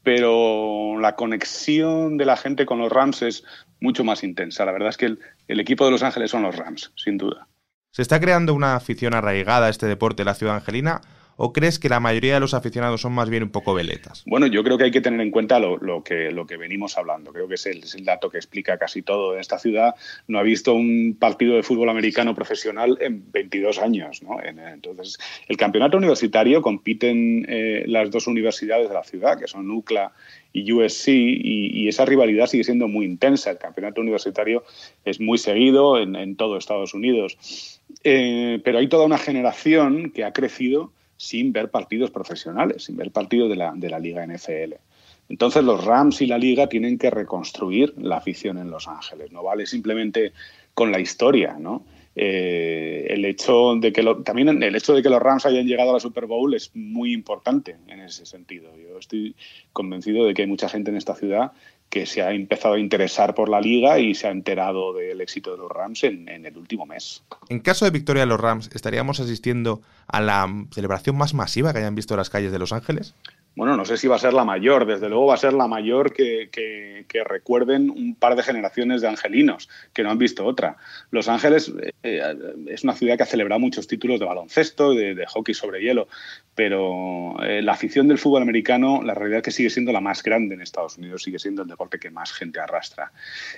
pero 0.09 0.99
la 0.99 1.17
conexión 1.17 2.17
de 2.17 2.25
la 2.25 2.39
gente 2.39 2.65
con 2.65 2.79
los 2.79 2.91
Rams 2.91 3.21
es 3.21 3.45
mucho 3.79 4.05
más 4.05 4.25
intensa. 4.25 4.65
La 4.65 4.73
verdad 4.73 4.89
es 4.89 4.97
que 4.97 5.19
el, 5.49 5.61
equipo 5.61 5.85
de 5.85 5.91
Los 5.91 6.03
Ángeles 6.03 6.31
son 6.31 6.45
los 6.45 6.57
Rams, 6.57 6.93
sin 6.97 7.19
duda. 7.19 7.47
¿Se 7.91 8.01
está 8.01 8.19
creando 8.19 8.55
una 8.55 8.75
afición 8.75 9.13
arraigada 9.13 9.67
a 9.67 9.69
este 9.69 9.85
deporte 9.85 10.25
la 10.25 10.33
ciudad 10.33 10.55
angelina 10.55 11.03
¿O 11.41 11.53
crees 11.53 11.79
que 11.79 11.89
la 11.89 12.01
mayoría 12.01 12.35
de 12.35 12.41
los 12.41 12.53
aficionados 12.53 13.01
son 13.01 13.13
más 13.13 13.31
bien 13.31 13.45
un 13.45 13.51
poco 13.51 13.73
veletas? 13.73 14.25
Bueno, 14.27 14.49
yo 14.49 14.65
creo 14.65 14.77
que 14.77 14.83
hay 14.83 14.91
que 14.91 15.01
tener 15.01 15.21
en 15.21 15.31
cuenta 15.31 15.61
lo, 15.61 16.03
que, 16.03 16.57
venimos 16.59 16.99
hablando. 16.99 17.33
Creo 17.33 17.47
que 17.47 17.55
es 17.55 17.65
el, 17.67 18.05
dato 18.05 18.29
que 18.29 18.39
explica 18.39 18.77
casi 18.77 19.03
todo. 19.03 19.35
En 19.35 19.41
esta 19.41 19.57
ciudad 19.57 19.95
no 20.27 20.41
ha 20.41 20.43
visto 20.43 20.75
un 20.75 21.17
partido 21.17 21.55
de 21.55 21.63
fútbol 21.63 21.91
americano 21.91 22.35
profesional 22.35 22.99
en 23.01 23.31
22 23.31 23.79
años. 23.79 24.21
entonces, 24.45 25.17
el 25.47 25.57
campeonato 25.57 25.97
universitario 25.97 26.61
compiten 26.61 27.47
eh, 27.49 27.85
las 27.87 28.11
dos 28.11 28.27
universidades 28.27 28.89
de 28.89 28.95
la 28.95 29.05
ciudad, 29.05 29.39
que 29.39 29.47
son 29.47 29.71
UCLA 29.71 30.11
y 30.53 30.73
USC, 30.73 31.07
y, 31.09 31.87
esa 31.87 32.05
rivalidad 32.05 32.49
sigue 32.49 32.65
siendo 32.65 32.89
muy 32.89 33.07
intensa. 33.07 33.53
El 33.53 33.59
campeonato 33.59 34.01
universitario 34.01 34.65
es 35.05 35.21
muy 35.21 35.39
seguido 35.39 36.01
en, 36.01 36.35
todo 36.35 36.59
Estados 36.59 36.95
Unidos. 36.95 37.81
Eh, 38.03 38.61
pero 38.65 38.79
hay 38.79 38.89
toda 38.89 39.07
una 39.07 39.19
generación 39.19 40.11
que 40.11 40.25
ha 40.25 40.33
crecido 40.33 40.91
sin 41.19 41.53
ver 41.53 41.71
partidos 41.71 42.11
profesionales, 42.11 42.85
sin 42.85 42.97
ver 42.97 43.11
partidos 43.11 43.51
de 43.51 43.57
la, 43.57 43.73
de 43.75 43.91
la 43.91 43.99
Liga 43.99 44.27
NFL. 44.27 44.75
Entonces 45.29 45.63
los 45.63 45.85
Rams 45.85 46.23
y 46.23 46.27
la 46.27 46.39
Liga 46.39 46.69
tienen 46.69 46.97
que 46.97 47.11
reconstruir 47.11 47.93
la 47.99 48.17
afición 48.17 48.57
en 48.57 48.71
Los 48.71 48.89
Ángeles. 48.89 49.31
No 49.31 49.43
vale 49.43 49.67
simplemente 49.67 50.33
con 50.73 50.91
la 50.91 51.01
historia, 51.01 51.57
¿no? 51.59 51.85
Eh, 52.21 53.07
el 53.11 53.25
hecho 53.25 53.77
de 53.77 53.93
que 53.93 54.03
también 54.25 54.61
el 54.63 54.75
hecho 54.75 54.95
de 54.95 55.03
que 55.03 55.11
los 55.11 55.21
Rams 55.21 55.47
hayan 55.47 55.67
llegado 55.67 55.91
a 55.91 55.93
la 55.93 56.01
Super 56.01 56.27
Bowl 56.27 56.53
es 56.55 56.75
muy 56.75 57.13
importante 57.13 57.77
en 57.87 58.01
ese 58.01 58.27
sentido. 58.27 58.71
Yo 58.77 58.99
estoy 58.99 59.37
convencido 59.73 60.25
de 60.25 60.35
que 60.35 60.43
hay 60.43 60.49
mucha 60.49 60.69
gente 60.69 60.91
en 60.91 60.97
esta 60.97 61.15
ciudad 61.15 61.53
que 61.91 62.07
se 62.07 62.23
ha 62.23 62.33
empezado 62.33 62.75
a 62.75 62.79
interesar 62.79 63.35
por 63.35 63.49
la 63.49 63.61
liga 63.61 63.99
y 63.99 64.15
se 64.15 64.29
ha 64.29 64.31
enterado 64.31 64.93
del 64.93 65.21
éxito 65.21 65.53
de 65.53 65.59
los 65.59 65.71
Rams 65.71 66.05
en, 66.05 66.29
en, 66.29 66.45
el 66.45 66.57
último 66.57 66.85
mes. 66.85 67.23
En 67.49 67.61
caso 67.61 67.85
de 67.85 67.91
victoria 67.91 68.23
de 68.23 68.27
los 68.27 68.41
Rams, 68.41 68.71
¿estaríamos 68.75 69.21
asistiendo 69.21 69.81
a 70.07 70.21
la 70.21 70.47
celebración 70.73 71.17
más 71.17 71.35
masiva 71.35 71.73
que 71.73 71.79
hayan 71.79 71.95
visto 71.95 72.15
en 72.15 72.19
las 72.19 72.31
calles 72.31 72.53
de 72.53 72.59
Los 72.59 72.73
Ángeles? 72.73 73.15
Bueno, 73.59 73.77
no 73.77 73.85
sé 73.85 73.97
si 73.97 74.07
va 74.07 74.15
a 74.15 74.21
ser 74.21 74.35
la 74.35 74.45
mayor, 74.45 74.87
desde 74.87 75.09
luego 75.09 75.27
va 75.27 75.35
a 75.35 75.37
ser 75.37 75.53
la 75.53 75.67
mayor 75.67 76.13
que, 76.13 76.49
recuerden 77.25 77.91
un 77.91 78.15
par 78.15 78.37
de 78.37 78.45
generaciones 78.45 79.01
de 79.01 79.09
angelinos 79.09 79.69
que 79.93 80.05
no 80.05 80.13
han 80.13 80.19
visto 80.19 80.47
otra. 80.47 80.77
Los 81.11 81.29
Ángeles 81.29 81.73
eh, 82.05 82.23
es 82.69 82.85
una 82.85 82.95
ciudad 82.95 83.17
que 83.17 83.25
ha 83.25 83.27
celebrado 83.27 83.59
muchos 83.59 83.89
títulos 83.89 84.21
de 84.21 84.27
baloncesto, 84.27 84.95
de, 84.95 85.17
de 85.17 85.27
hockey 85.27 85.55
sobre 85.55 85.83
hielo, 85.83 86.07
pero 86.55 87.35
eh, 87.43 87.61
la 87.61 87.73
afición 87.73 88.07
del 88.07 88.19
fútbol 88.19 88.43
americano, 88.43 89.03
la 89.03 89.15
realidad 89.15 89.39
es 89.39 89.45
que 89.45 89.51
sigue 89.51 89.71
siendo 89.71 89.91
la 89.91 90.01
más 90.01 90.23
grande 90.23 90.55
en 90.55 90.61
Estados 90.61 90.97
Unidos, 90.97 91.25
sigue 91.25 91.41
siendo 91.41 91.63
el 91.63 91.69
deporte 91.69 91.99
que 91.99 92.11
más 92.11 92.33
gente 92.33 92.61
arrastra. 92.61 93.11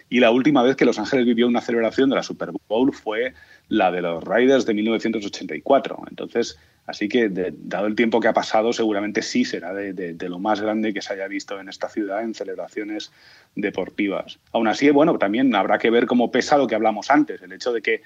Y 0.08 0.20
la 0.20 0.30
última 0.30 0.62
vez 0.62 0.76
que 0.76 0.86
Los 0.86 0.98
Ángeles 0.98 1.26
vivió 1.26 1.46
una 1.46 1.60
celebración 1.60 2.08
de 2.08 2.16
la 2.16 2.22
Super 2.22 2.52
Bowl 2.68 2.94
fue 2.94 3.34
la 3.70 3.90
de 3.90 4.02
los 4.02 4.22
Raiders 4.22 4.66
de 4.66 4.74
1984. 4.74 6.04
Entonces, 6.10 6.58
Así 6.90 7.08
que, 7.08 7.30
dado 7.30 7.86
el 7.86 7.94
tiempo 7.94 8.18
que 8.18 8.26
ha 8.26 8.32
pasado, 8.32 8.72
seguramente 8.72 9.22
sí 9.22 9.44
será 9.44 9.72
de, 9.72 10.16
lo 10.28 10.40
más 10.40 10.60
grande 10.60 10.92
que 10.92 11.00
se 11.00 11.12
haya 11.12 11.28
visto 11.28 11.60
en 11.60 11.68
esta 11.68 11.88
ciudad 11.88 12.22
en 12.22 12.34
celebraciones 12.34 13.12
deportivas. 13.54 14.40
Aún 14.50 14.66
así, 14.66 14.90
bueno, 14.90 15.16
también 15.16 15.54
habrá 15.54 15.78
que 15.78 15.88
ver 15.88 16.06
cómo 16.06 16.32
pesa 16.32 16.58
lo 16.58 16.66
que 16.66 16.74
hablamos 16.74 17.08
antes, 17.12 17.40
el 17.42 17.52
hecho 17.52 17.72
de 17.72 17.80
que 17.80 17.94
eh, 17.94 18.02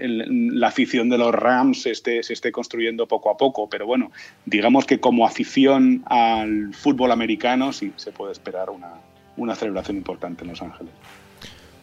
eh, 0.00 0.08
la 0.08 0.68
afición 0.68 1.10
de 1.10 1.18
los 1.18 1.34
Rams 1.34 1.82
se 1.82 1.90
esté 1.90 2.52
construyendo 2.52 3.06
poco 3.06 3.30
a 3.30 3.36
poco, 3.36 3.68
pero 3.68 3.84
bueno, 3.84 4.12
digamos 4.46 4.86
que 4.86 4.98
como 4.98 5.26
afición 5.26 6.04
al 6.06 6.72
fútbol 6.72 7.12
americano 7.12 7.74
sí 7.74 7.92
se 7.96 8.12
puede 8.12 8.32
esperar 8.32 8.70
una, 8.70 8.94
una 9.36 9.54
celebración 9.54 9.98
importante 9.98 10.44
en 10.44 10.50
Los 10.50 10.62
Ángeles. 10.62 10.92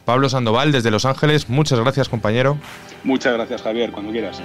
Pablo 0.05 0.29
Sandoval, 0.29 0.71
desde 0.71 0.91
Los 0.91 1.05
Ángeles, 1.05 1.49
muchas 1.49 1.79
gracias 1.79 2.09
compañero. 2.09 2.57
Muchas 3.03 3.33
gracias 3.33 3.61
Javier, 3.61 3.91
cuando 3.91 4.11
quieras. 4.11 4.41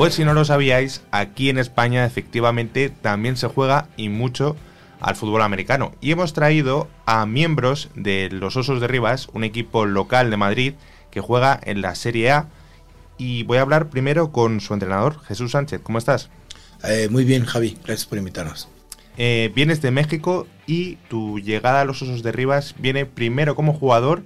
Pues 0.00 0.14
si 0.14 0.24
no 0.24 0.32
lo 0.32 0.46
sabíais, 0.46 1.02
aquí 1.10 1.50
en 1.50 1.58
España 1.58 2.06
efectivamente 2.06 2.88
también 2.88 3.36
se 3.36 3.48
juega 3.48 3.86
y 3.98 4.08
mucho 4.08 4.56
al 4.98 5.14
fútbol 5.14 5.42
americano. 5.42 5.92
Y 6.00 6.12
hemos 6.12 6.32
traído 6.32 6.88
a 7.04 7.26
miembros 7.26 7.90
de 7.94 8.30
los 8.30 8.56
Osos 8.56 8.80
de 8.80 8.88
Rivas, 8.88 9.28
un 9.34 9.44
equipo 9.44 9.84
local 9.84 10.30
de 10.30 10.38
Madrid 10.38 10.74
que 11.10 11.20
juega 11.20 11.60
en 11.62 11.82
la 11.82 11.94
Serie 11.94 12.30
A. 12.30 12.46
Y 13.18 13.42
voy 13.42 13.58
a 13.58 13.60
hablar 13.60 13.88
primero 13.88 14.32
con 14.32 14.60
su 14.60 14.72
entrenador, 14.72 15.20
Jesús 15.24 15.52
Sánchez. 15.52 15.82
¿Cómo 15.82 15.98
estás? 15.98 16.30
Eh, 16.84 17.08
muy 17.10 17.24
bien, 17.24 17.44
Javi. 17.44 17.76
Gracias 17.84 18.06
por 18.06 18.18
invitarnos. 18.18 18.68
Eh, 19.16 19.52
vienes 19.54 19.82
de 19.82 19.90
México 19.90 20.46
y 20.66 20.96
tu 21.08 21.38
llegada 21.38 21.82
a 21.82 21.84
los 21.84 22.00
Osos 22.00 22.22
de 22.22 22.32
Rivas 22.32 22.74
viene 22.78 23.06
primero 23.06 23.54
como 23.54 23.74
jugador 23.74 24.22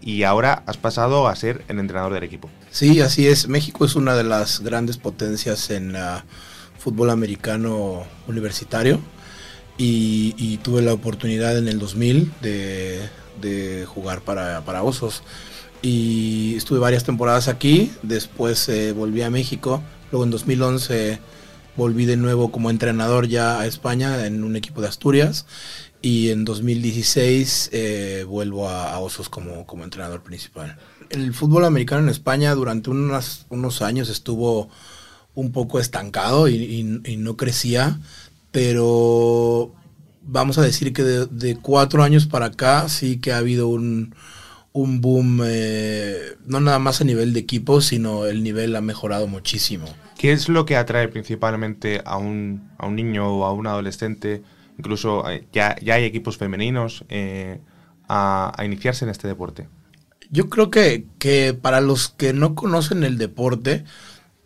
y 0.00 0.22
ahora 0.22 0.62
has 0.66 0.76
pasado 0.76 1.28
a 1.28 1.34
ser 1.34 1.64
el 1.68 1.78
entrenador 1.78 2.14
del 2.14 2.22
equipo. 2.22 2.48
Sí, 2.70 3.00
así 3.00 3.26
es. 3.26 3.48
México 3.48 3.84
es 3.84 3.96
una 3.96 4.14
de 4.14 4.24
las 4.24 4.60
grandes 4.60 4.96
potencias 4.96 5.70
en 5.70 5.96
uh, 5.96 6.20
fútbol 6.78 7.10
americano 7.10 8.04
universitario 8.28 9.00
y, 9.76 10.58
tuve 10.58 10.82
la 10.82 10.92
oportunidad 10.92 11.56
en 11.56 11.68
el 11.68 11.78
2000 11.78 12.32
de, 12.40 13.84
jugar 13.86 14.20
para, 14.20 14.82
Osos. 14.82 15.22
Y 15.82 16.54
estuve 16.56 16.78
varias 16.80 17.04
temporadas 17.04 17.46
aquí, 17.46 17.92
después 18.02 18.68
eh, 18.68 18.92
volví 18.92 19.22
a 19.22 19.30
México, 19.30 19.80
luego 20.10 20.24
en 20.24 20.30
2011 20.30 21.20
volví 21.78 22.06
de 22.06 22.16
nuevo 22.16 22.50
como 22.50 22.70
entrenador 22.70 23.28
ya 23.28 23.60
a 23.60 23.66
España 23.66 24.26
en 24.26 24.42
un 24.42 24.56
equipo 24.56 24.82
de 24.82 24.88
Asturias 24.88 25.46
y 26.02 26.30
en 26.30 26.44
2016 26.44 27.70
eh, 27.72 28.24
vuelvo 28.28 28.68
a, 28.68 28.98
Osos 28.98 29.28
como, 29.28 29.64
como 29.64 29.84
entrenador 29.84 30.22
principal. 30.22 30.76
El 31.08 31.32
fútbol 31.32 31.64
americano 31.64 32.02
en 32.02 32.08
España 32.08 32.52
durante 32.56 32.90
unos, 32.90 33.46
unos 33.48 33.80
años 33.80 34.08
estuvo 34.10 34.68
un 35.36 35.52
poco 35.52 35.78
estancado 35.78 36.48
y, 36.48 36.82
no 37.16 37.36
crecía, 37.36 38.00
pero 38.50 39.72
vamos 40.22 40.58
a 40.58 40.62
decir 40.62 40.92
que 40.92 41.04
de, 41.04 41.56
cuatro 41.62 42.02
años 42.02 42.26
para 42.26 42.46
acá 42.46 42.88
sí 42.88 43.18
que 43.18 43.32
ha 43.32 43.38
habido 43.38 43.68
un, 43.68 44.16
un 44.82 45.00
boom, 45.00 45.40
eh, 45.44 46.36
no 46.46 46.60
nada 46.60 46.78
más 46.78 47.00
a 47.00 47.04
nivel 47.04 47.32
de 47.32 47.40
equipo, 47.40 47.80
sino 47.80 48.26
el 48.26 48.42
nivel 48.42 48.76
ha 48.76 48.80
mejorado 48.80 49.26
muchísimo. 49.26 49.86
¿Qué 50.18 50.32
es 50.32 50.48
lo 50.48 50.64
que 50.66 50.76
atrae 50.76 51.08
principalmente 51.08 52.02
a 52.04 52.16
un, 52.16 52.70
a 52.78 52.86
un 52.86 52.96
niño 52.96 53.28
o 53.28 53.44
a 53.44 53.52
un 53.52 53.66
adolescente? 53.66 54.42
Incluso 54.78 55.28
eh, 55.30 55.46
ya, 55.52 55.76
ya 55.82 55.94
hay 55.94 56.04
equipos 56.04 56.36
femeninos 56.36 57.04
eh, 57.08 57.60
a, 58.08 58.52
iniciarse 58.64 59.04
en 59.04 59.10
este 59.10 59.28
deporte. 59.28 59.68
Yo 60.30 60.48
creo 60.48 60.70
que, 60.70 61.06
que 61.18 61.54
para 61.54 61.80
los 61.80 62.08
que 62.10 62.32
no 62.32 62.54
conocen 62.54 63.02
el 63.02 63.18
deporte, 63.18 63.84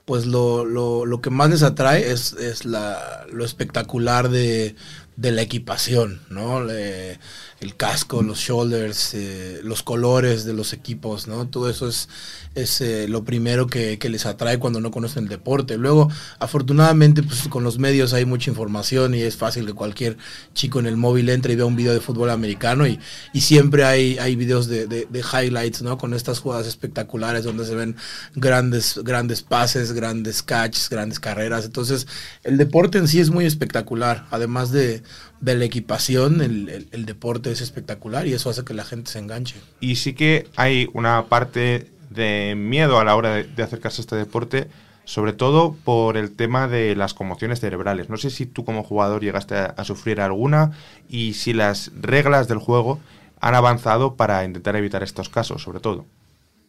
pues 0.05 0.27
lo, 0.27 0.65
lo, 0.65 1.07
lo 1.07 1.21
que 1.21 1.31
más 1.31 1.51
les 1.51 1.63
atrae 1.63 2.11
es, 2.11 2.33
es 2.35 2.65
la, 2.65 3.27
lo 3.33 3.45
espectacular 3.45 4.29
de, 4.29 4.75
de 5.17 5.33
la 5.33 5.43
equipación, 5.43 6.21
¿no? 6.29 6.63
Le- 6.63 7.19
el 7.63 7.77
casco, 7.77 8.23
los 8.23 8.39
shoulders, 8.39 9.15
eh, 9.15 9.61
los 9.63 9.83
colores 9.83 10.45
de 10.45 10.53
los 10.53 10.73
equipos, 10.73 11.29
¿no? 11.29 11.47
Todo 11.49 11.71
eso 11.71 11.89
es, 11.89 12.09
es 12.55 12.81
eh, 12.81 13.07
lo 13.09 13.25
primero 13.25 13.67
que, 13.69 13.99
que 13.99 14.09
les 14.09 14.27
atrae 14.27 14.59
cuando 14.59 14.81
no 14.81 14.91
conocen 14.91 15.25
el 15.25 15.29
deporte. 15.29 15.79
Luego, 15.79 16.11
afortunadamente, 16.41 17.23
pues 17.23 17.49
con 17.49 17.65
los 17.65 17.79
medios 17.79 18.13
hay 18.13 18.25
mucha 18.25 18.51
información 18.51 19.15
y 19.15 19.21
es 19.23 19.37
fácil 19.37 19.65
que 19.67 19.73
cualquier 19.75 20.17
chico 20.55 20.81
en 20.81 20.87
el 20.87 20.97
móvil 20.97 21.29
entre 21.29 21.53
y 21.53 21.57
vea 21.57 21.67
un 21.67 21.77
video 21.77 21.93
de 21.93 22.01
fútbol 22.01 22.31
americano 22.31 22.87
y, 22.87 22.99
y 23.33 23.41
siempre 23.43 23.85
hay, 23.85 24.19
hay 24.19 24.37
videos 24.37 24.67
de, 24.67 24.87
de- 24.87 25.07
de 25.09 25.21
highlights, 25.21 25.83
¿no? 25.83 25.99
Con 25.99 26.15
estas 26.15 26.41
jugadas 26.41 26.67
espectaculares 26.67 27.45
donde 27.45 27.65
se 27.65 27.75
ven 27.75 27.97
grandes, 28.35 28.99
grandes 29.05 29.43
pases, 29.43 29.93
grandes 29.93 30.43
catches, 30.43 30.89
grandes 30.91 31.21
carreras. 31.21 31.65
Entonces, 31.65 32.07
el 32.43 32.59
deporte 32.59 32.99
en 32.99 33.07
sí 33.09 33.21
es 33.21 33.31
muy 33.31 33.47
espectacular. 33.47 34.27
Además 34.31 34.73
de, 34.73 35.03
de 35.43 35.57
la 35.57 35.67
equipación, 35.67 36.41
el, 36.43 36.69
el- 36.71 36.89
el 36.93 37.07
deporte 37.07 37.53
es 37.53 37.61
espectacular 37.61 38.27
y 38.27 38.33
eso 38.35 38.51
hace 38.51 38.65
que 38.65 38.75
la 38.75 38.85
gente 38.85 39.11
se 39.13 39.19
enganche. 39.21 39.61
Y 39.81 39.97
sí 39.97 40.15
que 40.15 40.49
hay 40.57 40.89
una 40.95 41.29
parte 41.29 41.91
de 42.11 42.55
miedo 42.57 42.99
a 42.99 43.05
la 43.05 43.17
hora 43.17 43.35
de, 43.35 43.45
de 43.45 43.63
acercarse 43.63 44.01
a 44.01 44.05
este 44.05 44.17
deporte, 44.17 44.69
sobre 45.05 45.33
todo 45.33 45.75
por 45.85 46.17
el 46.17 46.37
tema 46.37 46.69
de 46.69 46.95
las 46.95 47.15
conmociones 47.15 47.61
cerebrales. 47.61 48.09
No 48.09 48.17
sé 48.17 48.31
si 48.31 48.47
tú 48.47 48.65
como 48.65 48.85
jugador 48.85 49.23
llegaste 49.23 49.57
a, 49.57 49.65
a 49.67 49.85
sufrir 49.85 50.21
alguna 50.21 50.73
y 51.09 51.35
si 51.35 51.53
las 51.53 51.91
reglas 52.01 52.49
del 52.49 52.59
juego 52.59 53.01
han 53.41 53.55
avanzado 53.57 54.15
para 54.17 54.45
intentar 54.45 54.77
evitar 54.77 55.03
estos 55.03 55.29
casos, 55.29 55.63
sobre 55.63 55.81
todo. 55.81 56.07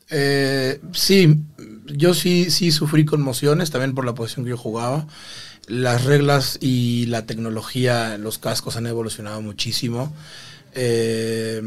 Eh, 0.09 0.79
sí, 0.93 1.39
yo 1.85 2.13
sí, 2.13 2.51
sí 2.51 2.71
sufrí 2.71 3.05
conmociones, 3.05 3.71
también 3.71 3.95
por 3.95 4.05
la 4.05 4.13
posición 4.13 4.45
que 4.45 4.51
yo 4.51 4.57
jugaba. 4.57 5.07
Las 5.67 6.03
reglas 6.03 6.57
y 6.61 7.05
la 7.05 7.25
tecnología, 7.25 8.17
los 8.17 8.37
cascos 8.37 8.75
han 8.75 8.87
evolucionado 8.87 9.41
muchísimo. 9.41 10.13
Eh, 10.73 11.61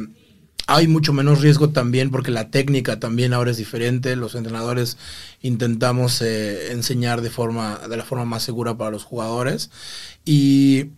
hay 0.66 0.88
mucho 0.88 1.12
menos 1.12 1.40
riesgo 1.40 1.70
también 1.70 2.10
porque 2.10 2.32
la 2.32 2.50
técnica 2.50 2.98
también 2.98 3.32
ahora 3.32 3.52
es 3.52 3.56
diferente. 3.56 4.16
Los 4.16 4.34
entrenadores 4.34 4.98
intentamos 5.40 6.20
eh, 6.22 6.72
enseñar 6.72 7.20
de 7.20 7.30
forma 7.30 7.80
de 7.88 7.96
la 7.96 8.04
forma 8.04 8.24
más 8.24 8.42
segura 8.42 8.76
para 8.76 8.90
los 8.90 9.04
jugadores 9.04 9.70
y 10.24 10.90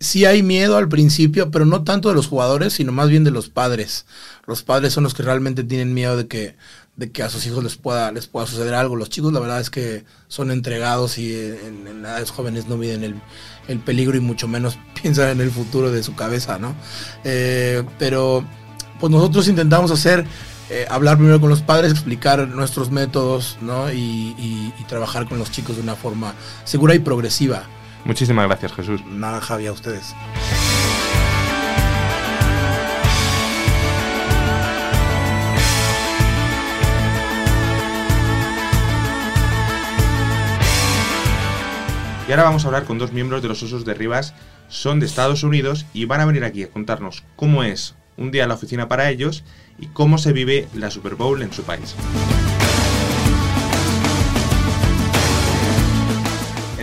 sí 0.00 0.24
hay 0.24 0.42
miedo 0.42 0.76
al 0.76 0.88
principio, 0.88 1.50
pero 1.50 1.64
no 1.64 1.82
tanto 1.84 2.08
de 2.08 2.14
los 2.14 2.26
jugadores, 2.28 2.72
sino 2.74 2.92
más 2.92 3.08
bien 3.08 3.24
de 3.24 3.30
los 3.30 3.48
padres. 3.48 4.06
Los 4.46 4.62
padres 4.62 4.92
son 4.92 5.04
los 5.04 5.14
que 5.14 5.22
realmente 5.22 5.64
tienen 5.64 5.94
miedo 5.94 6.16
de 6.16 6.26
que 6.26 6.56
de 6.96 7.12
que 7.12 7.22
a 7.22 7.30
sus 7.30 7.46
hijos 7.46 7.62
les 7.62 7.76
pueda 7.76 8.10
les 8.10 8.26
pueda 8.26 8.46
suceder 8.46 8.74
algo. 8.74 8.96
Los 8.96 9.08
chicos 9.10 9.32
la 9.32 9.38
verdad 9.40 9.60
es 9.60 9.70
que 9.70 10.04
son 10.26 10.50
entregados 10.50 11.16
y 11.18 11.32
en, 11.34 11.86
en 11.86 12.04
edades 12.04 12.30
jóvenes 12.30 12.66
no 12.66 12.76
miden 12.76 13.04
el, 13.04 13.14
el 13.68 13.78
peligro 13.78 14.16
y 14.16 14.20
mucho 14.20 14.48
menos 14.48 14.78
piensan 15.02 15.28
en 15.30 15.40
el 15.40 15.50
futuro 15.52 15.92
de 15.92 16.02
su 16.02 16.14
cabeza, 16.16 16.58
¿no? 16.58 16.74
Eh, 17.24 17.84
pero 18.00 18.44
pues 18.98 19.12
nosotros 19.12 19.46
intentamos 19.46 19.92
hacer 19.92 20.26
eh, 20.70 20.86
hablar 20.90 21.16
primero 21.18 21.40
con 21.40 21.50
los 21.50 21.62
padres, 21.62 21.92
explicar 21.92 22.46
nuestros 22.48 22.90
métodos, 22.90 23.56
¿no? 23.60 23.92
Y, 23.92 24.34
y- 24.36 24.74
y 24.78 24.84
trabajar 24.88 25.28
con 25.28 25.38
los 25.38 25.50
chicos 25.52 25.76
de 25.76 25.82
una 25.82 25.94
forma 25.94 26.34
segura 26.64 26.94
y 26.96 26.98
progresiva. 26.98 27.62
Muchísimas 28.04 28.46
gracias, 28.46 28.72
Jesús. 28.72 29.04
Nada, 29.06 29.40
Javi, 29.40 29.66
a 29.66 29.72
ustedes. 29.72 30.14
Y 42.28 42.30
ahora 42.30 42.42
vamos 42.44 42.64
a 42.64 42.68
hablar 42.68 42.84
con 42.84 42.98
dos 42.98 43.12
miembros 43.12 43.40
de 43.40 43.48
los 43.48 43.62
Osos 43.62 43.86
de 43.86 43.94
Rivas, 43.94 44.34
son 44.68 45.00
de 45.00 45.06
Estados 45.06 45.44
Unidos 45.44 45.86
y 45.94 46.04
van 46.04 46.20
a 46.20 46.26
venir 46.26 46.44
aquí 46.44 46.62
a 46.62 46.70
contarnos 46.70 47.24
cómo 47.36 47.62
es 47.62 47.94
un 48.18 48.30
día 48.30 48.42
en 48.42 48.50
la 48.50 48.56
oficina 48.56 48.86
para 48.86 49.08
ellos 49.08 49.44
y 49.78 49.86
cómo 49.86 50.18
se 50.18 50.34
vive 50.34 50.68
la 50.74 50.90
Super 50.90 51.14
Bowl 51.14 51.40
en 51.40 51.54
su 51.54 51.62
país. 51.62 51.94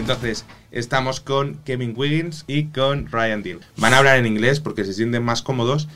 Entonces, 0.06 0.46
estamos 0.72 1.20
con 1.20 1.56
Kevin 1.65 1.96
Wiggins 1.98 2.44
y 2.46 2.65
con 2.65 3.08
Ryan 3.12 3.41
Deal. 3.41 3.62
Van 3.76 3.96
a 3.96 3.98
hablar 3.98 4.20
en 4.20 4.28
inglés 4.28 4.60
porque 4.60 4.86
se 4.86 4.94
sienten 4.94 5.24
más 5.24 5.41
cómodos, 5.41 5.88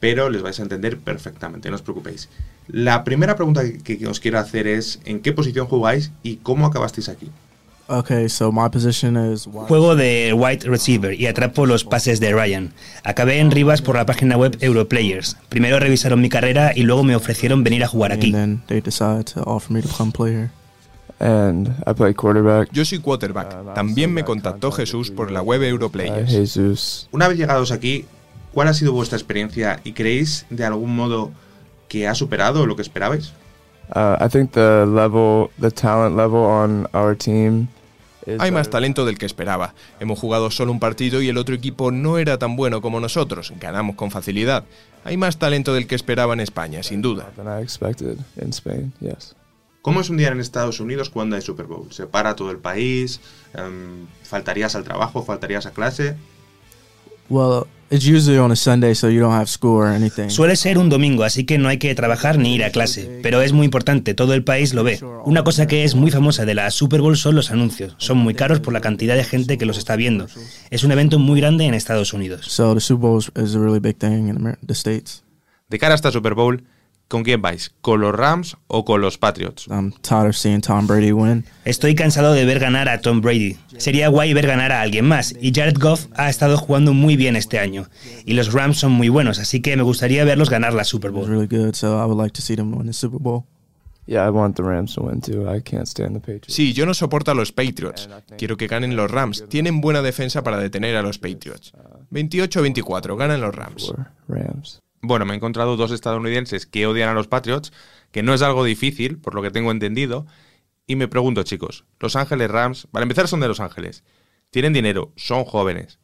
pero 0.00 0.30
les 0.30 0.42
vais 0.42 0.58
a 0.58 0.64
entender 0.64 0.98
perfectamente, 0.98 1.70
no 1.70 1.76
os 1.76 1.82
preocupéis. 1.82 2.28
La 2.66 3.04
primera 3.04 3.36
pregunta 3.36 3.62
que, 3.84 3.98
que 3.98 4.06
os 4.08 4.18
quiero 4.18 4.40
hacer 4.40 4.66
es 4.66 4.98
¿en 5.04 5.20
qué 5.20 5.32
posición 5.32 5.68
jugáis 5.68 6.10
y 6.24 6.38
cómo 6.38 6.66
acabasteis 6.66 7.08
aquí? 7.08 7.30
Okay, 7.86 8.28
so 8.28 8.50
my 8.50 8.68
position 8.68 9.32
is 9.32 9.46
wide 9.46 9.68
Juego 9.68 9.94
de 9.94 10.32
wide 10.32 10.68
receiver 10.68 11.14
y 11.14 11.28
atrapo 11.28 11.64
los 11.64 11.84
pases 11.84 12.18
de 12.18 12.32
Ryan. 12.32 12.72
Acabé 13.04 13.38
en 13.38 13.52
Rivas 13.52 13.80
por 13.80 13.94
la 13.94 14.06
página 14.06 14.36
web 14.36 14.56
Europlayers. 14.60 15.36
Primero 15.48 15.78
revisaron 15.78 16.20
mi 16.20 16.28
carrera 16.28 16.72
y 16.74 16.82
luego 16.82 17.04
me 17.04 17.14
ofrecieron 17.14 17.62
venir 17.62 17.84
a 17.84 17.86
jugar 17.86 18.10
aquí. 18.10 18.34
And 21.22 21.68
I 21.86 21.94
play 21.94 22.12
quarterback. 22.14 22.68
Yo 22.72 22.84
soy 22.84 22.98
quarterback. 22.98 23.74
También 23.74 24.12
me 24.12 24.24
contactó 24.24 24.72
Jesús 24.72 25.10
por 25.10 25.30
la 25.30 25.40
web 25.40 25.62
Europlayers. 25.62 27.08
Una 27.12 27.28
vez 27.28 27.38
llegados 27.38 27.70
aquí, 27.70 28.04
¿cuál 28.52 28.68
ha 28.68 28.74
sido 28.74 28.92
vuestra 28.92 29.16
experiencia 29.16 29.80
y 29.84 29.92
creéis 29.92 30.46
de 30.50 30.64
algún 30.64 30.94
modo 30.94 31.30
que 31.88 32.08
ha 32.08 32.14
superado 32.14 32.66
lo 32.66 32.76
que 32.76 32.82
esperabais? 32.82 33.32
I 33.94 34.28
think 34.28 34.52
the 34.52 34.86
level, 34.86 35.50
the 35.60 35.70
talent 35.70 36.16
level 36.16 36.40
on 36.40 36.88
our 36.94 37.16
team 37.16 37.68
is 38.26 38.40
Hay 38.40 38.50
más 38.50 38.70
talento 38.70 39.04
del 39.04 39.18
que 39.18 39.26
esperaba. 39.26 39.74
Hemos 40.00 40.18
jugado 40.18 40.50
solo 40.50 40.72
un 40.72 40.80
partido 40.80 41.20
y 41.20 41.28
el 41.28 41.36
otro 41.36 41.54
equipo 41.54 41.90
no 41.90 42.18
era 42.18 42.38
tan 42.38 42.56
bueno 42.56 42.80
como 42.80 43.00
nosotros. 43.00 43.52
Ganamos 43.60 43.96
con 43.96 44.10
facilidad. 44.10 44.64
Hay 45.04 45.16
más 45.16 45.38
talento 45.38 45.74
del 45.74 45.86
que 45.86 45.94
esperaba 45.94 46.32
en 46.32 46.40
España, 46.40 46.82
sin 46.82 47.02
duda. 47.02 47.30
¿Cómo 49.82 50.00
es 50.00 50.10
un 50.10 50.16
día 50.16 50.28
en 50.28 50.38
Estados 50.40 50.78
Unidos 50.80 51.10
cuando 51.10 51.34
hay 51.36 51.42
Super 51.42 51.66
Bowl? 51.66 51.88
¿Se 51.92 52.06
para 52.06 52.36
todo 52.36 52.50
el 52.50 52.58
país? 52.58 53.20
Em, 53.54 54.06
¿Faltarías 54.22 54.74
al 54.76 54.84
trabajo? 54.84 55.24
¿Faltarías 55.24 55.66
a 55.66 55.72
clase? 55.72 56.14
Well, 57.28 57.64
it's 57.90 58.04
usually 58.06 58.38
on 58.38 58.52
a 58.52 58.56
Sunday, 58.56 58.94
so 58.94 59.08
you 59.08 59.20
don't 59.20 59.32
have 59.34 59.46
school 59.48 59.78
or 59.82 59.86
anything. 59.88 60.28
Suele 60.28 60.54
ser 60.54 60.76
un 60.78 60.88
domingo, 60.88 61.24
así 61.24 61.44
que 61.44 61.56
no 61.58 61.68
hay 61.68 61.78
que 61.78 61.94
trabajar 61.94 62.38
ni 62.38 62.54
ir 62.54 62.62
a 62.64 62.70
clase. 62.70 63.20
Pero 63.22 63.40
es 63.42 63.52
muy 63.52 63.64
importante, 63.64 64.14
todo 64.14 64.34
el 64.34 64.44
país 64.44 64.74
lo 64.74 64.84
ve. 64.84 65.00
Una 65.24 65.42
cosa 65.42 65.66
que 65.66 65.82
es 65.84 65.94
muy 65.94 66.10
famosa 66.10 66.44
de 66.44 66.54
la 66.54 66.70
Super 66.70 67.00
Bowl 67.00 67.16
son 67.16 67.34
los 67.34 67.50
anuncios. 67.50 67.94
Son 67.98 68.18
muy 68.18 68.34
caros 68.34 68.60
por 68.60 68.72
la 68.72 68.80
cantidad 68.80 69.16
de 69.16 69.24
gente 69.24 69.56
que 69.58 69.66
los 69.66 69.78
está 69.78 69.96
viendo. 69.96 70.26
Es 70.70 70.84
un 70.84 70.92
evento 70.92 71.18
muy 71.18 71.40
grande 71.40 71.64
en 71.64 71.74
Estados 71.74 72.12
Unidos. 72.12 72.46
So 72.46 72.74
the 72.74 72.80
Super 72.80 73.08
Bowl 73.08 73.18
is- 73.18 73.54
a 73.56 73.58
really 73.58 73.80
big 73.80 73.96
thing 73.96 74.28
in 74.28 74.56
the 74.66 74.74
States. 74.74 75.24
De 75.70 75.78
cara 75.78 75.94
a 75.94 75.96
esta 75.96 76.10
Super 76.12 76.34
Bowl, 76.34 76.62
¿con 77.12 77.24
quién 77.24 77.42
vais? 77.42 77.74
¿Con 77.82 78.00
los 78.00 78.14
Rams 78.14 78.56
o 78.68 78.86
con 78.86 79.02
los 79.02 79.18
Patriots? 79.18 79.66
I'm 79.68 79.92
tired 80.00 80.30
of 80.30 80.34
seeing 80.34 80.62
Tom 80.62 80.86
Brady 80.86 81.12
win. 81.12 81.44
Estoy 81.66 81.94
cansado 81.94 82.32
de 82.32 82.46
ver 82.46 82.58
ganar 82.58 82.88
a 82.88 83.02
Tom 83.02 83.20
Brady. 83.20 83.58
Sería 83.76 84.08
guay 84.08 84.32
ver 84.32 84.46
ganar 84.46 84.72
a 84.72 84.80
alguien 84.80 85.04
más. 85.04 85.34
Y 85.38 85.52
Jared 85.54 85.76
Goff 85.78 86.06
ha 86.14 86.30
estado 86.30 86.56
jugando 86.56 86.94
muy 86.94 87.16
bien 87.16 87.36
este 87.36 87.58
año. 87.58 87.90
Y 88.24 88.32
los 88.32 88.54
Rams 88.54 88.78
son 88.78 88.92
muy 88.92 89.10
buenos, 89.10 89.38
así 89.38 89.60
que 89.60 89.76
me 89.76 89.82
gustaría 89.82 90.24
verlos 90.24 90.48
ganar 90.48 90.72
la 90.72 90.84
Super 90.84 91.10
Bowl. 91.10 91.28
really 91.28 91.46
good, 91.46 91.74
so 91.74 92.02
I 92.02 92.06
would 92.06 92.18
like 92.18 92.32
to 92.32 92.40
see 92.40 92.56
them 92.56 92.72
win 92.74 92.86
the 92.86 92.94
Super 92.94 93.20
Bowl. 93.20 93.44
Yeah, 94.06 94.26
I 94.26 94.30
want 94.30 94.56
the 94.56 94.62
Rams 94.62 94.94
to 94.94 95.02
win 95.02 95.20
too. 95.20 95.46
I 95.46 95.60
can't 95.60 95.86
stand 95.86 96.14
the 96.14 96.20
Patriots. 96.20 96.54
Sí, 96.54 96.72
yo 96.72 96.86
no 96.86 96.94
soporto 96.94 97.30
a 97.30 97.34
los 97.34 97.52
Patriots. 97.52 98.08
Quiero 98.38 98.56
que 98.56 98.68
ganen 98.68 98.96
los 98.96 99.10
Rams. 99.10 99.44
Tienen 99.50 99.82
buena 99.82 100.00
defensa 100.00 100.42
para 100.42 100.56
detener 100.56 100.96
a 100.96 101.02
los 101.02 101.18
Patriots. 101.18 101.72
28-24, 102.10 103.18
ganan 103.18 103.42
los 103.42 103.54
Rams. 103.54 103.92
Bueno, 105.02 105.26
me 105.26 105.34
he 105.34 105.36
encontrado 105.36 105.76
dos 105.76 105.90
estadounidenses 105.90 106.64
que 106.66 106.86
odian 106.86 107.08
a 107.08 107.14
los 107.14 107.26
Patriots, 107.26 107.72
que 108.12 108.22
no 108.22 108.34
es 108.34 108.42
algo 108.42 108.64
difícil, 108.64 109.18
por 109.18 109.34
lo 109.34 109.42
que 109.42 109.50
tengo 109.50 109.72
entendido. 109.72 110.26
Y 110.86 110.96
me 110.96 111.08
pregunto, 111.08 111.42
chicos, 111.42 111.84
Los 111.98 112.16
Ángeles 112.16 112.50
Rams, 112.50 112.86
para 112.90 113.02
empezar 113.02 113.26
son 113.26 113.40
de 113.40 113.48
Los 113.48 113.60
Ángeles, 113.60 114.04
tienen 114.50 114.72
dinero, 114.72 115.12
son 115.16 115.44
jóvenes. 115.44 115.98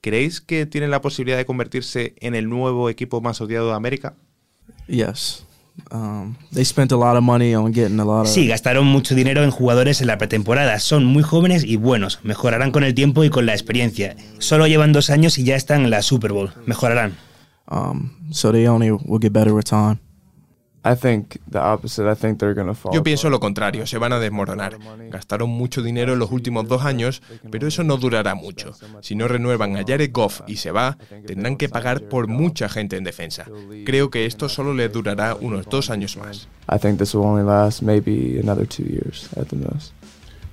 ¿Creéis 0.00 0.40
que 0.40 0.66
tienen 0.66 0.90
la 0.90 1.00
posibilidad 1.00 1.36
de 1.38 1.46
convertirse 1.46 2.14
en 2.20 2.34
el 2.34 2.48
nuevo 2.48 2.90
equipo 2.90 3.20
más 3.20 3.40
odiado 3.40 3.68
de 3.68 3.74
América? 3.74 4.14
Yes. 4.86 5.44
Um, 5.90 6.36
they 6.52 6.64
spent 6.64 6.92
a 6.92 6.96
lot 6.96 7.16
of 7.16 7.22
money 7.22 7.54
on 7.54 7.72
getting 7.72 7.98
a 7.98 8.04
lot 8.04 8.26
of. 8.26 8.28
Sí, 8.28 8.46
gastaron 8.46 8.86
mucho 8.86 9.14
dinero 9.14 9.42
en 9.42 9.50
jugadores 9.50 10.00
en 10.00 10.06
la 10.06 10.18
pretemporada. 10.18 10.78
Son 10.78 11.04
muy 11.04 11.22
jóvenes 11.22 11.64
y 11.64 11.76
buenos. 11.76 12.20
Mejorarán 12.22 12.70
con 12.70 12.84
el 12.84 12.94
tiempo 12.94 13.24
y 13.24 13.30
con 13.30 13.46
la 13.46 13.54
experiencia. 13.54 14.14
Solo 14.38 14.66
llevan 14.66 14.92
dos 14.92 15.10
años 15.10 15.38
y 15.38 15.44
ya 15.44 15.56
están 15.56 15.84
en 15.84 15.90
la 15.90 16.02
Super 16.02 16.32
Bowl. 16.32 16.52
Mejorarán. 16.66 17.16
Um, 17.68 18.28
so 18.30 18.52
they 18.52 18.68
only 18.68 18.90
will 18.90 19.18
get 19.18 19.32
better 19.32 19.54
with 19.54 19.64
time. 19.64 20.00
I 20.86 20.94
think 20.94 21.40
the 21.50 21.60
opposite. 21.60 22.06
I 22.06 22.14
think 22.14 22.38
they're 22.38 22.52
gonna 22.52 22.74
fall. 22.74 22.92
Yo 22.92 23.02
pienso 23.02 23.30
lo 23.30 23.40
contrario, 23.40 23.86
se 23.86 23.96
van 23.96 24.12
a 24.12 24.18
desmoronar. 24.18 24.76
Gastaron 25.10 25.48
mucho 25.48 25.80
dinero 25.80 26.12
en 26.12 26.18
los 26.18 26.30
últimos 26.30 26.68
dos 26.68 26.84
años, 26.84 27.22
pero 27.50 27.66
eso 27.66 27.84
no 27.84 27.96
durará 27.96 28.34
mucho. 28.34 28.72
Si 29.00 29.14
no 29.14 29.26
renuevan 29.26 29.78
a 29.78 29.84
Jared 29.86 30.10
Goff 30.12 30.42
y 30.46 30.56
se 30.56 30.72
va, 30.72 30.98
tendrán 31.26 31.56
que 31.56 31.70
pagar 31.70 32.02
por 32.02 32.28
mucha 32.28 32.68
gente 32.68 32.98
en 32.98 33.04
defensa. 33.04 33.46
Creo 33.86 34.10
que 34.10 34.26
esto 34.26 34.50
solo 34.50 34.74
les 34.74 34.92
durará 34.92 35.34
unos 35.34 35.64
dos 35.70 35.88
años 35.88 36.18
más. 36.18 36.48
I 36.70 36.78
think 36.78 36.98
this 36.98 37.14
will 37.14 37.24
only 37.24 37.44
last 37.44 37.80
maybe 37.80 38.38
another 38.38 38.66
two 38.66 38.84
years 38.84 39.30
at 39.38 39.46
the 39.46 39.56
most. 39.56 39.94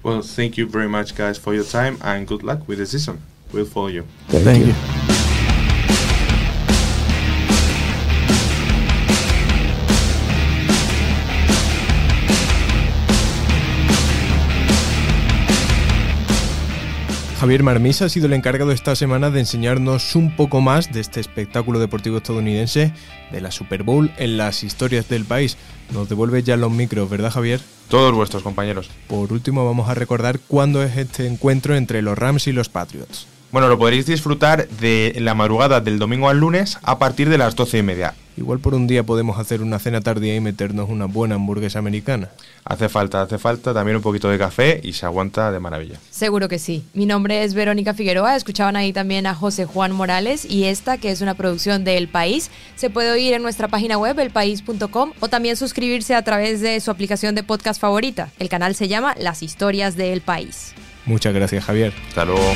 Well, 0.02 0.22
thank 0.22 0.56
you 0.56 0.66
very 0.66 0.88
much, 0.88 1.14
guys, 1.14 1.38
for 1.38 1.54
your 1.54 1.66
time 1.66 1.98
and 2.02 2.26
good 2.26 2.42
luck 2.42 2.68
with 2.70 2.78
the 2.78 2.86
season. 2.86 3.20
We'll 3.52 3.66
follow 3.66 3.90
you. 3.90 4.06
Thank, 4.30 4.66
you. 4.66 5.11
Javier 17.42 17.64
Marmisa 17.64 18.06
ha 18.06 18.10
sido 18.10 18.28
el 18.28 18.34
encargado 18.34 18.72
esta 18.72 18.96
semana 18.96 19.32
de 19.32 19.40
enseñarnos 19.40 20.16
un 20.16 20.36
poco 20.36 20.62
más 20.62 20.92
de 20.92 21.00
este 21.00 21.20
espectáculo 21.20 21.80
deportivo 21.80 22.18
estadounidense, 22.18 22.94
de 23.32 23.42
la 23.42 23.50
Super 23.50 23.82
Bowl 23.82 24.12
en 24.18 24.38
las 24.38 24.64
historias 24.64 25.10
del 25.10 25.26
país. 25.26 25.58
Nos 25.92 26.08
devuelve 26.08 26.44
ya 26.44 26.56
los 26.56 26.72
micros, 26.72 27.10
¿verdad 27.10 27.32
Javier? 27.32 27.60
Todos 27.90 28.14
vuestros 28.14 28.44
compañeros. 28.44 28.92
Por 29.08 29.34
último 29.34 29.66
vamos 29.66 29.90
a 29.90 29.96
recordar 29.96 30.38
cuándo 30.38 30.84
es 30.84 30.96
este 30.96 31.26
encuentro 31.26 31.76
entre 31.76 32.04
los 32.04 32.16
Rams 32.16 32.46
y 32.46 32.52
los 32.52 32.70
Patriots. 32.70 33.26
Bueno, 33.52 33.68
lo 33.68 33.78
podréis 33.78 34.06
disfrutar 34.06 34.68
de 34.68 35.14
la 35.20 35.34
madrugada 35.34 35.82
del 35.82 36.00
domingo 36.00 36.30
al 36.30 36.40
lunes 36.40 36.78
a 36.84 36.98
partir 37.00 37.28
de 37.28 37.38
las 37.38 37.56
doce 37.56 37.80
y 37.80 37.84
media. 37.84 38.14
Igual 38.38 38.60
por 38.60 38.74
un 38.74 38.88
día 38.88 39.04
podemos 39.04 39.38
hacer 39.38 39.62
una 39.62 39.78
cena 39.78 40.00
tardía 40.00 40.34
y 40.34 40.40
meternos 40.40 40.90
una 40.90 41.06
buena 41.06 41.36
hamburguesa 41.36 41.80
americana. 41.80 42.30
Hace 42.64 42.88
falta, 42.88 43.22
hace 43.22 43.38
falta 43.38 43.74
también 43.74 43.98
un 43.98 44.02
poquito 44.02 44.30
de 44.30 44.38
café 44.38 44.80
y 44.82 44.94
se 44.94 45.06
aguanta 45.06 45.52
de 45.52 45.60
maravilla. 45.60 46.00
Seguro 46.10 46.48
que 46.48 46.60
sí. 46.60 46.86
Mi 46.94 47.06
nombre 47.06 47.44
es 47.44 47.54
Verónica 47.54 47.94
Figueroa. 47.94 48.38
Escuchaban 48.38 48.78
ahí 48.78 48.94
también 48.94 49.28
a 49.28 49.36
José 49.36 49.66
Juan 49.66 49.92
Morales 49.92 50.46
y 50.50 50.64
esta, 50.64 50.98
que 50.98 51.12
es 51.12 51.20
una 51.20 51.34
producción 51.34 51.84
de 51.84 51.98
El 51.98 52.08
País, 52.08 52.50
se 52.76 52.90
puede 52.90 53.12
oír 53.12 53.34
en 53.34 53.44
nuestra 53.44 53.68
página 53.68 53.98
web, 53.98 54.18
elpaís.com, 54.18 55.12
o 55.20 55.28
también 55.28 55.58
suscribirse 55.58 56.16
a 56.16 56.24
través 56.24 56.62
de 56.62 56.80
su 56.80 56.90
aplicación 56.90 57.36
de 57.36 57.44
podcast 57.44 57.82
favorita. 57.82 58.30
El 58.40 58.48
canal 58.48 58.76
se 58.76 58.88
llama 58.88 59.14
Las 59.20 59.44
Historias 59.44 59.98
del 59.98 60.22
País. 60.22 60.74
Muchas 61.06 61.34
gracias, 61.34 61.66
Javier. 61.66 61.94
Hasta 62.08 62.24
luego. 62.24 62.54